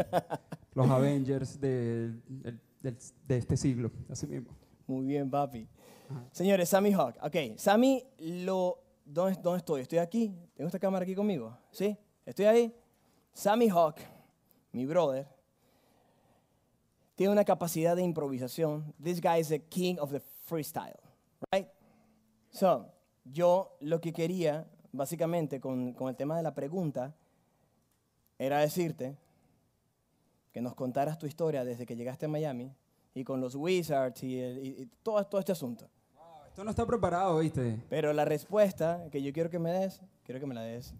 Los 0.73 0.87
Avengers 0.89 1.59
de, 1.59 2.13
del- 2.27 2.59
del- 2.81 2.97
de 3.27 3.37
este 3.37 3.57
siglo, 3.57 3.91
así 4.09 4.27
mismo. 4.27 4.55
Muy 4.87 5.05
bien, 5.05 5.29
papi. 5.29 5.67
Señores, 6.31 6.69
Sammy 6.69 6.91
Hawk. 6.93 7.15
Ok, 7.21 7.35
Sammy, 7.57 8.03
lo, 8.19 8.79
¿dónde, 9.05 9.39
¿dónde 9.41 9.57
estoy? 9.59 9.81
¿Estoy 9.81 9.99
aquí? 9.99 10.33
¿Tengo 10.55 10.67
esta 10.67 10.79
cámara 10.79 11.03
aquí 11.03 11.13
conmigo? 11.15 11.55
¿Sí? 11.71 11.95
¿Estoy 12.25 12.45
ahí? 12.45 12.75
Sammy 13.33 13.69
Hawk, 13.69 13.97
mi 14.73 14.85
brother, 14.85 15.27
tiene 17.15 17.31
una 17.33 17.43
capacidad 17.45 17.95
de 17.95 18.01
improvisación. 18.03 18.93
This 19.01 19.21
guy 19.21 19.39
is 19.39 19.49
the 19.49 19.59
king 19.59 19.97
of 19.99 20.11
the 20.11 20.19
freestyle, 20.19 20.99
right? 21.51 21.67
So, 22.51 22.87
yo 23.25 23.75
lo 23.81 23.99
que 24.01 24.11
quería, 24.13 24.65
básicamente, 24.91 25.59
con, 25.59 25.93
con 25.93 26.09
el 26.09 26.15
tema 26.15 26.35
de 26.37 26.43
la 26.43 26.53
pregunta, 26.55 27.13
era 28.37 28.59
decirte 28.59 29.17
que 30.53 30.61
nos 30.61 30.73
contaras 30.75 31.17
tu 31.17 31.25
historia 31.27 31.63
desde 31.65 31.85
que 31.85 31.95
llegaste 31.95 32.25
a 32.25 32.29
Miami 32.29 32.73
y 33.13 33.23
con 33.23 33.39
los 33.41 33.55
Wizards 33.55 34.23
y, 34.23 34.39
el- 34.39 34.65
y- 34.65 34.81
y 34.81 34.85
todo, 35.03 35.23
todo 35.27 35.39
este 35.39 35.51
asunto. 35.51 35.89
Esto 36.47 36.63
no 36.63 36.71
está 36.71 36.85
preparado, 36.85 37.37
¿viste? 37.39 37.79
Pero 37.89 38.11
la 38.13 38.25
respuesta 38.25 39.07
que 39.11 39.21
yo 39.21 39.31
quiero 39.31 39.49
que 39.49 39.59
me 39.59 39.71
des, 39.71 40.01
quiero 40.23 40.39
que 40.39 40.45
me 40.47 40.55
la 40.55 40.61
des. 40.63 40.93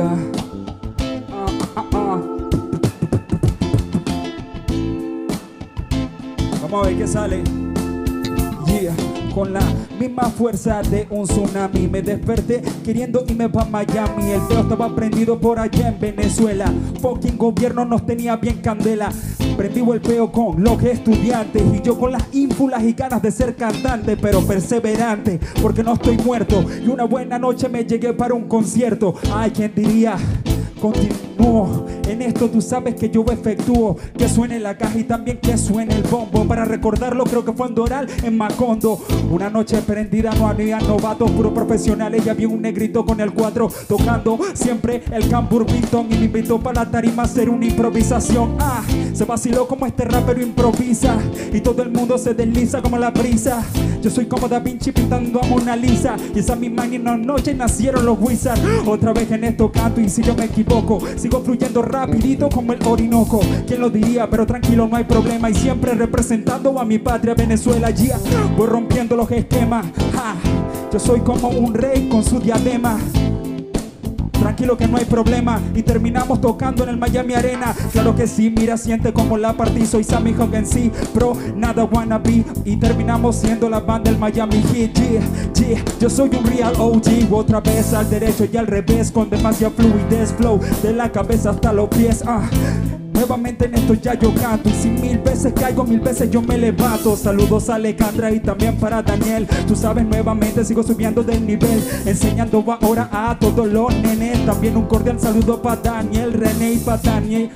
Ah. 0.00 0.18
Vamos 6.62 6.84
a 6.84 6.88
ver 6.88 6.98
qué 6.98 7.06
sale. 7.06 7.67
Con 9.34 9.52
la 9.52 9.60
misma 9.98 10.24
fuerza 10.24 10.82
de 10.82 11.06
un 11.10 11.24
tsunami 11.24 11.86
me 11.86 12.02
desperté 12.02 12.62
queriendo 12.84 13.24
irme 13.28 13.48
para 13.48 13.68
Miami. 13.68 14.30
El 14.30 14.40
peo 14.42 14.60
estaba 14.60 14.94
prendido 14.94 15.38
por 15.38 15.58
allá 15.58 15.88
en 15.88 16.00
Venezuela. 16.00 16.72
Fucking 17.00 17.36
gobierno 17.36 17.84
nos 17.84 18.04
tenía 18.04 18.36
bien 18.36 18.60
candela. 18.60 19.10
Prendido 19.56 19.94
el 19.94 20.00
peo 20.00 20.30
con 20.30 20.62
los 20.62 20.82
estudiantes 20.82 21.62
y 21.72 21.82
yo 21.82 21.98
con 21.98 22.12
las 22.12 22.22
ínfulas 22.32 22.82
y 22.84 22.92
ganas 22.92 23.22
de 23.22 23.30
ser 23.30 23.56
cantante, 23.56 24.16
pero 24.16 24.40
perseverante, 24.42 25.40
porque 25.60 25.82
no 25.82 25.94
estoy 25.94 26.16
muerto. 26.18 26.64
Y 26.84 26.88
una 26.88 27.04
buena 27.04 27.38
noche 27.38 27.68
me 27.68 27.84
llegué 27.84 28.12
para 28.12 28.34
un 28.34 28.48
concierto. 28.48 29.14
Ay, 29.32 29.50
¿quién 29.50 29.72
diría? 29.74 30.16
Continúo 30.80 31.86
en 32.08 32.22
esto, 32.22 32.48
tú 32.48 32.60
sabes 32.60 32.94
que 32.94 33.10
yo 33.10 33.24
efectúo 33.30 33.96
que 34.16 34.28
suene 34.28 34.58
la 34.58 34.76
caja 34.76 34.98
y 34.98 35.04
también 35.04 35.38
que 35.38 35.56
suene 35.56 35.94
el 35.94 36.02
bombo. 36.02 36.44
Para 36.46 36.64
recordarlo, 36.64 37.24
creo 37.24 37.44
que 37.44 37.52
fue 37.52 37.68
en 37.68 37.74
Doral, 37.74 38.08
en 38.22 38.36
Macondo. 38.36 38.98
Una 39.30 39.50
noche 39.50 39.80
prendida, 39.82 40.32
no 40.32 40.48
había 40.48 40.78
novatos, 40.80 41.30
puro 41.30 41.52
profesionales. 41.52 42.24
Y 42.24 42.28
había 42.28 42.48
un 42.48 42.62
negrito 42.62 43.04
con 43.04 43.20
el 43.20 43.32
cuatro 43.32 43.68
tocando 43.86 44.38
siempre 44.54 45.02
el 45.12 45.28
Cambur. 45.28 45.66
Y 45.68 46.16
me 46.16 46.24
invitó 46.24 46.60
para 46.60 46.84
la 46.84 46.90
tarima 46.90 47.22
a 47.22 47.26
hacer 47.26 47.50
una 47.50 47.66
improvisación. 47.66 48.56
Ah, 48.58 48.82
se 49.12 49.24
vaciló 49.24 49.66
como 49.66 49.86
este 49.86 50.04
rapero 50.04 50.40
improvisa. 50.40 51.18
Y 51.52 51.60
todo 51.60 51.82
el 51.82 51.90
mundo 51.90 52.16
se 52.16 52.34
desliza 52.34 52.80
como 52.80 52.98
la 52.98 53.10
brisa. 53.10 53.62
Yo 54.00 54.10
soy 54.10 54.26
como 54.26 54.48
Da 54.48 54.60
Vinci 54.60 54.92
pintando 54.92 55.42
a 55.42 55.46
Mona 55.46 55.76
Lisa. 55.76 56.16
Y 56.34 56.38
esa 56.38 56.56
misma 56.56 56.86
noche 56.86 57.54
nacieron 57.54 58.04
los 58.04 58.18
Wizards. 58.20 58.60
Otra 58.86 59.12
vez 59.12 59.30
en 59.30 59.44
esto 59.44 59.70
canto 59.70 60.00
y 60.00 60.08
si 60.08 60.22
yo 60.22 60.34
me 60.34 60.46
equivoco, 60.46 61.00
sigo 61.16 61.40
fluyendo 61.42 61.82
rapidito 61.98 62.48
como 62.48 62.72
el 62.72 62.78
Orinoco. 62.86 63.40
¿Quién 63.66 63.80
lo 63.80 63.90
diría? 63.90 64.30
Pero 64.30 64.46
tranquilo, 64.46 64.86
no 64.86 64.96
hay 64.96 65.04
problema. 65.04 65.50
Y 65.50 65.54
siempre 65.54 65.94
representando 65.94 66.78
a 66.78 66.84
mi 66.84 66.98
patria 66.98 67.34
Venezuela. 67.34 67.90
Yeah. 67.90 68.18
Voy 68.56 68.68
rompiendo 68.68 69.16
los 69.16 69.30
esquemas. 69.32 69.86
Ja. 70.14 70.36
Yo 70.92 70.98
soy 71.00 71.20
como 71.20 71.48
un 71.48 71.74
rey 71.74 72.08
con 72.08 72.22
su 72.22 72.38
diadema. 72.38 72.98
Tranquilo 74.38 74.76
que 74.76 74.86
no 74.86 74.96
hay 74.96 75.04
problema. 75.04 75.60
Y 75.74 75.82
terminamos 75.82 76.40
tocando 76.40 76.84
en 76.84 76.90
el 76.90 76.96
Miami 76.96 77.34
Arena. 77.34 77.74
Claro 77.92 78.14
que 78.14 78.26
sí, 78.26 78.52
mira, 78.56 78.76
siente 78.76 79.12
como 79.12 79.36
la 79.36 79.52
partí. 79.54 79.86
Soy 79.86 80.04
Sammy 80.04 80.34
en 80.52 80.66
sí, 80.66 80.92
bro, 81.14 81.36
nada 81.56 81.84
wannabe 81.84 82.44
Y 82.64 82.76
terminamos 82.76 83.36
siendo 83.36 83.68
la 83.68 83.80
banda 83.80 84.10
del 84.10 84.18
Miami 84.18 84.62
Heat. 84.72 84.92
Yeah, 84.94 85.22
yeah. 85.54 85.84
Yo 86.00 86.10
soy 86.10 86.30
un 86.36 86.44
real 86.44 86.74
OG 86.78 87.32
Otra 87.32 87.60
vez 87.60 87.92
al 87.94 88.08
derecho 88.08 88.46
y 88.50 88.56
al 88.56 88.66
revés 88.66 89.10
Con 89.10 89.30
demasiada 89.30 89.74
fluidez, 89.74 90.32
flow 90.32 90.60
De 90.82 90.92
la 90.92 91.10
cabeza 91.10 91.50
hasta 91.50 91.72
los 91.72 91.88
pies 91.88 92.22
ah. 92.26 92.48
Nuevamente 93.18 93.64
en 93.64 93.74
esto 93.74 93.94
ya 93.94 94.14
yo 94.14 94.32
canto. 94.32 94.68
Y 94.68 94.72
si 94.72 94.88
mil 94.88 95.18
veces 95.18 95.52
caigo, 95.52 95.82
mil 95.84 95.98
veces 95.98 96.30
yo 96.30 96.40
me 96.40 96.56
levanto. 96.56 97.16
Saludos 97.16 97.68
a 97.68 97.74
Alejandra 97.74 98.30
y 98.30 98.38
también 98.38 98.76
para 98.76 99.02
Daniel. 99.02 99.48
Tú 99.66 99.74
sabes, 99.74 100.06
nuevamente 100.06 100.64
sigo 100.64 100.84
subiendo 100.84 101.24
del 101.24 101.44
nivel 101.44 101.82
Enseñando 102.06 102.64
ahora 102.80 103.10
a 103.12 103.36
todos 103.36 103.66
los 103.66 103.92
nenes. 103.96 104.46
También 104.46 104.76
un 104.76 104.86
cordial 104.86 105.18
saludo 105.18 105.60
para 105.60 105.80
Daniel, 105.80 106.32
René 106.32 106.74
y 106.74 106.78
para 106.78 106.98
Daniel 106.98 107.50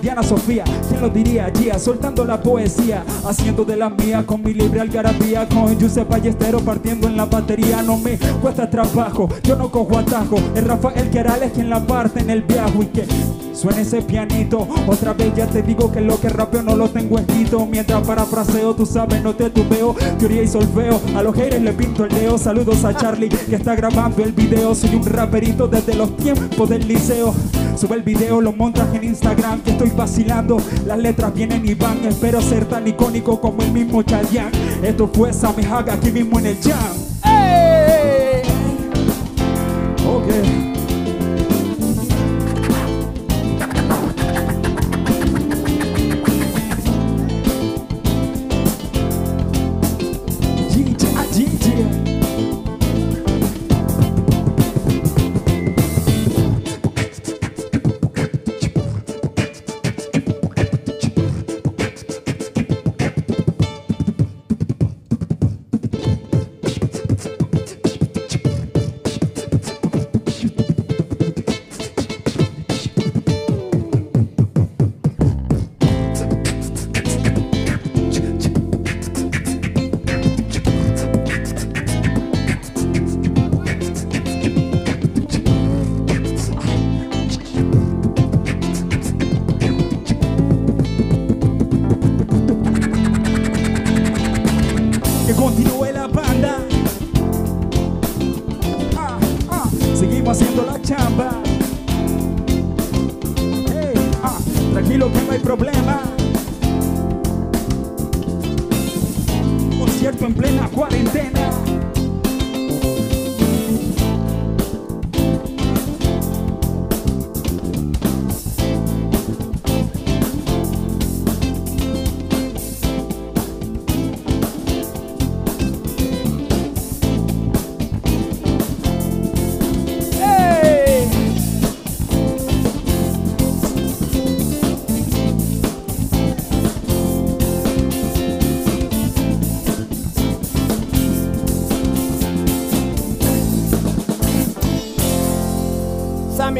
Diana 0.00 0.22
Sofía, 0.22 0.64
¿quién 0.88 1.00
lo 1.00 1.08
diría? 1.08 1.50
Gia, 1.54 1.78
soltando 1.78 2.24
la 2.24 2.40
poesía, 2.40 3.04
haciendo 3.26 3.64
de 3.64 3.76
la 3.76 3.90
mía 3.90 4.24
con 4.24 4.42
mi 4.42 4.54
libre 4.54 4.80
algarabía, 4.80 5.48
con 5.48 5.76
Giuseppe 5.78 6.10
Ballestero 6.10 6.60
partiendo 6.60 7.08
en 7.08 7.16
la 7.16 7.26
batería, 7.26 7.82
no 7.82 7.96
me 7.96 8.18
cuesta 8.40 8.70
trabajo, 8.70 9.28
yo 9.42 9.56
no 9.56 9.70
cojo 9.70 9.98
atajo, 9.98 10.36
es 10.54 10.64
Rafael 10.64 11.10
Querales 11.10 11.52
quien 11.52 11.68
la 11.68 11.84
parte 11.84 12.20
en 12.20 12.30
el 12.30 12.42
viaje 12.42 12.78
y 12.80 12.86
que 12.86 13.06
suene 13.52 13.80
ese 13.80 14.02
pianito, 14.02 14.68
otra 14.86 15.14
vez 15.14 15.34
ya 15.34 15.46
te 15.46 15.62
digo 15.62 15.90
que 15.90 16.00
lo 16.00 16.20
que 16.20 16.28
rapeo 16.28 16.62
no 16.62 16.76
lo 16.76 16.88
tengo 16.90 17.18
escrito, 17.18 17.66
mientras 17.66 18.06
parafraseo, 18.06 18.74
tú 18.74 18.86
sabes, 18.86 19.20
no 19.20 19.34
te 19.34 19.50
tubeo, 19.50 19.96
teoría 20.18 20.42
y 20.42 20.48
solfeo, 20.48 21.00
a 21.16 21.22
los 21.22 21.34
haters 21.34 21.60
le 21.62 21.72
pinto 21.72 22.04
el 22.04 22.14
leo, 22.14 22.38
saludos 22.38 22.84
a 22.84 22.94
Charlie 22.94 23.28
que 23.28 23.56
está 23.56 23.74
grabando 23.74 24.22
el 24.22 24.32
video, 24.32 24.74
soy 24.76 24.94
un 24.94 25.04
raperito 25.04 25.66
desde 25.66 25.94
los 25.94 26.16
tiempos 26.16 26.68
del 26.68 26.86
liceo, 26.86 27.34
sube 27.76 27.96
el 27.96 28.02
video, 28.02 28.40
lo 28.40 28.52
montas 28.52 28.94
en 28.94 29.04
Instagram, 29.04 29.60
que 29.62 29.72
estoy 29.72 29.87
vacilando, 29.96 30.58
las 30.86 30.98
letras 30.98 31.34
vienen 31.34 31.66
y 31.66 31.74
van, 31.74 32.04
espero 32.04 32.40
ser 32.40 32.64
tan 32.66 32.86
icónico 32.86 33.40
como 33.40 33.62
el 33.62 33.72
mismo 33.72 34.02
Chayanne, 34.02 34.52
esto 34.82 35.10
fue 35.12 35.32
Sammy 35.32 35.64
Haga 35.64 35.94
aquí 35.94 36.10
mismo 36.10 36.38
en 36.38 36.46
el 36.46 36.58
jam. 36.62 36.96
¡Ey! 37.24 38.42
Ok. 40.06 40.67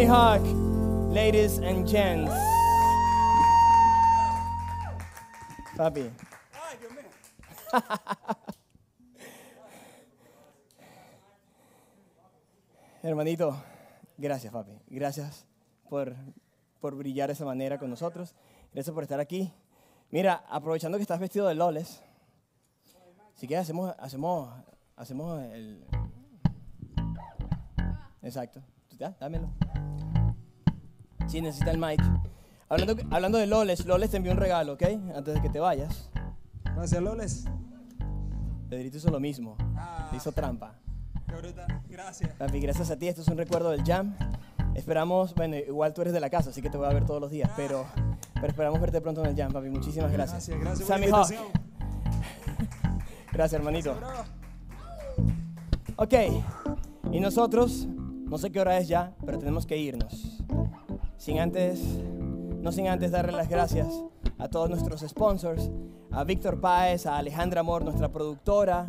Ladies 0.08 1.58
and 1.58 1.86
gents. 1.86 2.32
Papi. 5.76 6.10
Hermanito, 13.02 13.54
gracias, 14.16 14.50
papi. 14.50 14.72
Gracias 14.86 15.44
por, 15.90 16.16
por 16.80 16.94
brillar 16.94 17.28
de 17.28 17.34
esa 17.34 17.44
manera 17.44 17.78
con 17.78 17.90
nosotros. 17.90 18.34
Gracias 18.72 18.94
por 18.94 19.02
estar 19.02 19.20
aquí. 19.20 19.52
Mira, 20.10 20.42
aprovechando 20.48 20.96
que 20.96 21.02
estás 21.02 21.20
vestido 21.20 21.46
de 21.48 21.54
loles, 21.54 22.02
si 23.34 23.46
quieres 23.46 23.64
hacemos, 23.64 23.94
hacemos, 23.98 24.54
hacemos 24.96 25.42
el... 25.52 25.84
Exacto. 28.22 28.62
Dámelo. 29.20 29.52
Sí, 31.28 31.40
necesita 31.40 31.70
el 31.70 31.78
mic. 31.78 32.00
Hablando, 32.70 32.96
hablando 33.10 33.38
de 33.38 33.46
loles, 33.46 33.86
loles 33.86 34.10
te 34.10 34.16
envió 34.16 34.32
un 34.32 34.38
regalo, 34.38 34.74
¿ok? 34.74 34.82
Antes 35.14 35.34
de 35.34 35.40
que 35.40 35.48
te 35.48 35.60
vayas. 35.60 36.10
Gracias, 36.74 37.02
Loles. 37.02 37.44
Pedrito 38.68 38.98
hizo 38.98 39.10
lo 39.10 39.20
mismo. 39.20 39.56
Ah. 39.76 40.10
Hizo 40.14 40.32
trampa. 40.32 40.74
Qué. 41.26 41.54
Gracias. 41.88 42.30
Papi, 42.34 42.60
gracias 42.60 42.90
a 42.90 42.96
ti, 42.96 43.08
esto 43.08 43.22
es 43.22 43.28
un 43.28 43.36
recuerdo 43.36 43.70
del 43.70 43.84
jam. 43.84 44.14
Esperamos, 44.74 45.34
bueno, 45.34 45.56
igual 45.56 45.92
tú 45.92 46.02
eres 46.02 46.12
de 46.12 46.20
la 46.20 46.30
casa, 46.30 46.50
así 46.50 46.62
que 46.62 46.70
te 46.70 46.76
voy 46.76 46.86
a 46.86 46.92
ver 46.92 47.04
todos 47.04 47.20
los 47.20 47.30
días, 47.30 47.50
pero, 47.56 47.86
pero 48.34 48.46
esperamos 48.46 48.80
verte 48.80 49.00
pronto 49.00 49.22
en 49.24 49.30
el 49.30 49.36
jam, 49.36 49.52
papi. 49.52 49.68
Muchísimas 49.68 50.12
gracias. 50.12 50.48
Gracias, 50.48 50.86
gracias 50.86 51.10
por 51.10 51.26
Sammy. 51.26 51.36
Gracias, 53.32 53.58
hermanito. 53.58 53.94
Bro. 53.94 54.08
Ok, 55.96 56.14
y 57.12 57.20
nosotros, 57.20 57.86
no 57.86 58.38
sé 58.38 58.50
qué 58.50 58.60
hora 58.60 58.78
es 58.78 58.88
ya, 58.88 59.12
pero 59.24 59.38
tenemos 59.38 59.66
que 59.66 59.76
irnos. 59.76 60.38
Sin 61.18 61.40
antes, 61.40 61.80
no 62.62 62.70
sin 62.70 62.86
antes 62.86 63.10
darle 63.10 63.32
las 63.32 63.48
gracias 63.48 63.88
a 64.38 64.48
todos 64.48 64.70
nuestros 64.70 65.00
sponsors, 65.00 65.68
a 66.12 66.22
Víctor 66.22 66.60
Páez, 66.60 67.06
a 67.06 67.18
Alejandra 67.18 67.60
Amor, 67.60 67.84
nuestra 67.84 68.10
productora, 68.10 68.86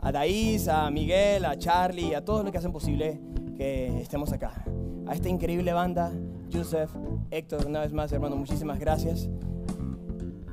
a 0.00 0.12
Daís, 0.12 0.68
a 0.68 0.88
Miguel, 0.90 1.44
a 1.44 1.58
Charlie, 1.58 2.14
a 2.14 2.24
todos 2.24 2.44
los 2.44 2.52
que 2.52 2.58
hacen 2.58 2.72
posible 2.72 3.20
que 3.56 4.00
estemos 4.00 4.32
acá. 4.32 4.64
A 5.08 5.14
esta 5.14 5.28
increíble 5.28 5.72
banda, 5.72 6.12
Joseph, 6.52 6.90
Héctor, 7.32 7.66
una 7.66 7.80
vez 7.80 7.92
más, 7.92 8.12
hermano, 8.12 8.36
muchísimas 8.36 8.78
gracias. 8.78 9.28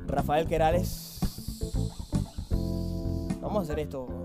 Rafael 0.08 0.48
Querales. 0.48 1.20
Vamos 3.40 3.60
a 3.60 3.62
hacer 3.62 3.80
esto. 3.80 4.19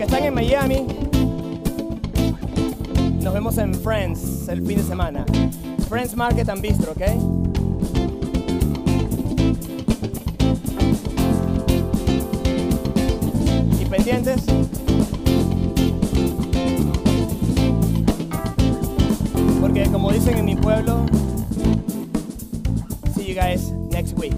Que 0.00 0.04
están 0.04 0.24
en 0.24 0.32
Miami, 0.32 0.86
nos 3.20 3.34
vemos 3.34 3.58
en 3.58 3.74
Friends 3.74 4.48
el 4.48 4.66
fin 4.66 4.78
de 4.78 4.82
semana. 4.82 5.26
Friends 5.90 6.16
Market 6.16 6.48
and 6.48 6.62
Bistro, 6.62 6.92
¿ok? 6.92 7.02
Y 13.78 13.84
pendientes. 13.84 14.46
Porque 19.60 19.84
como 19.92 20.12
dicen 20.12 20.38
en 20.38 20.46
mi 20.46 20.56
pueblo, 20.56 21.04
see 23.14 23.26
you 23.26 23.34
guys 23.34 23.70
next 23.90 24.18
week. 24.18 24.32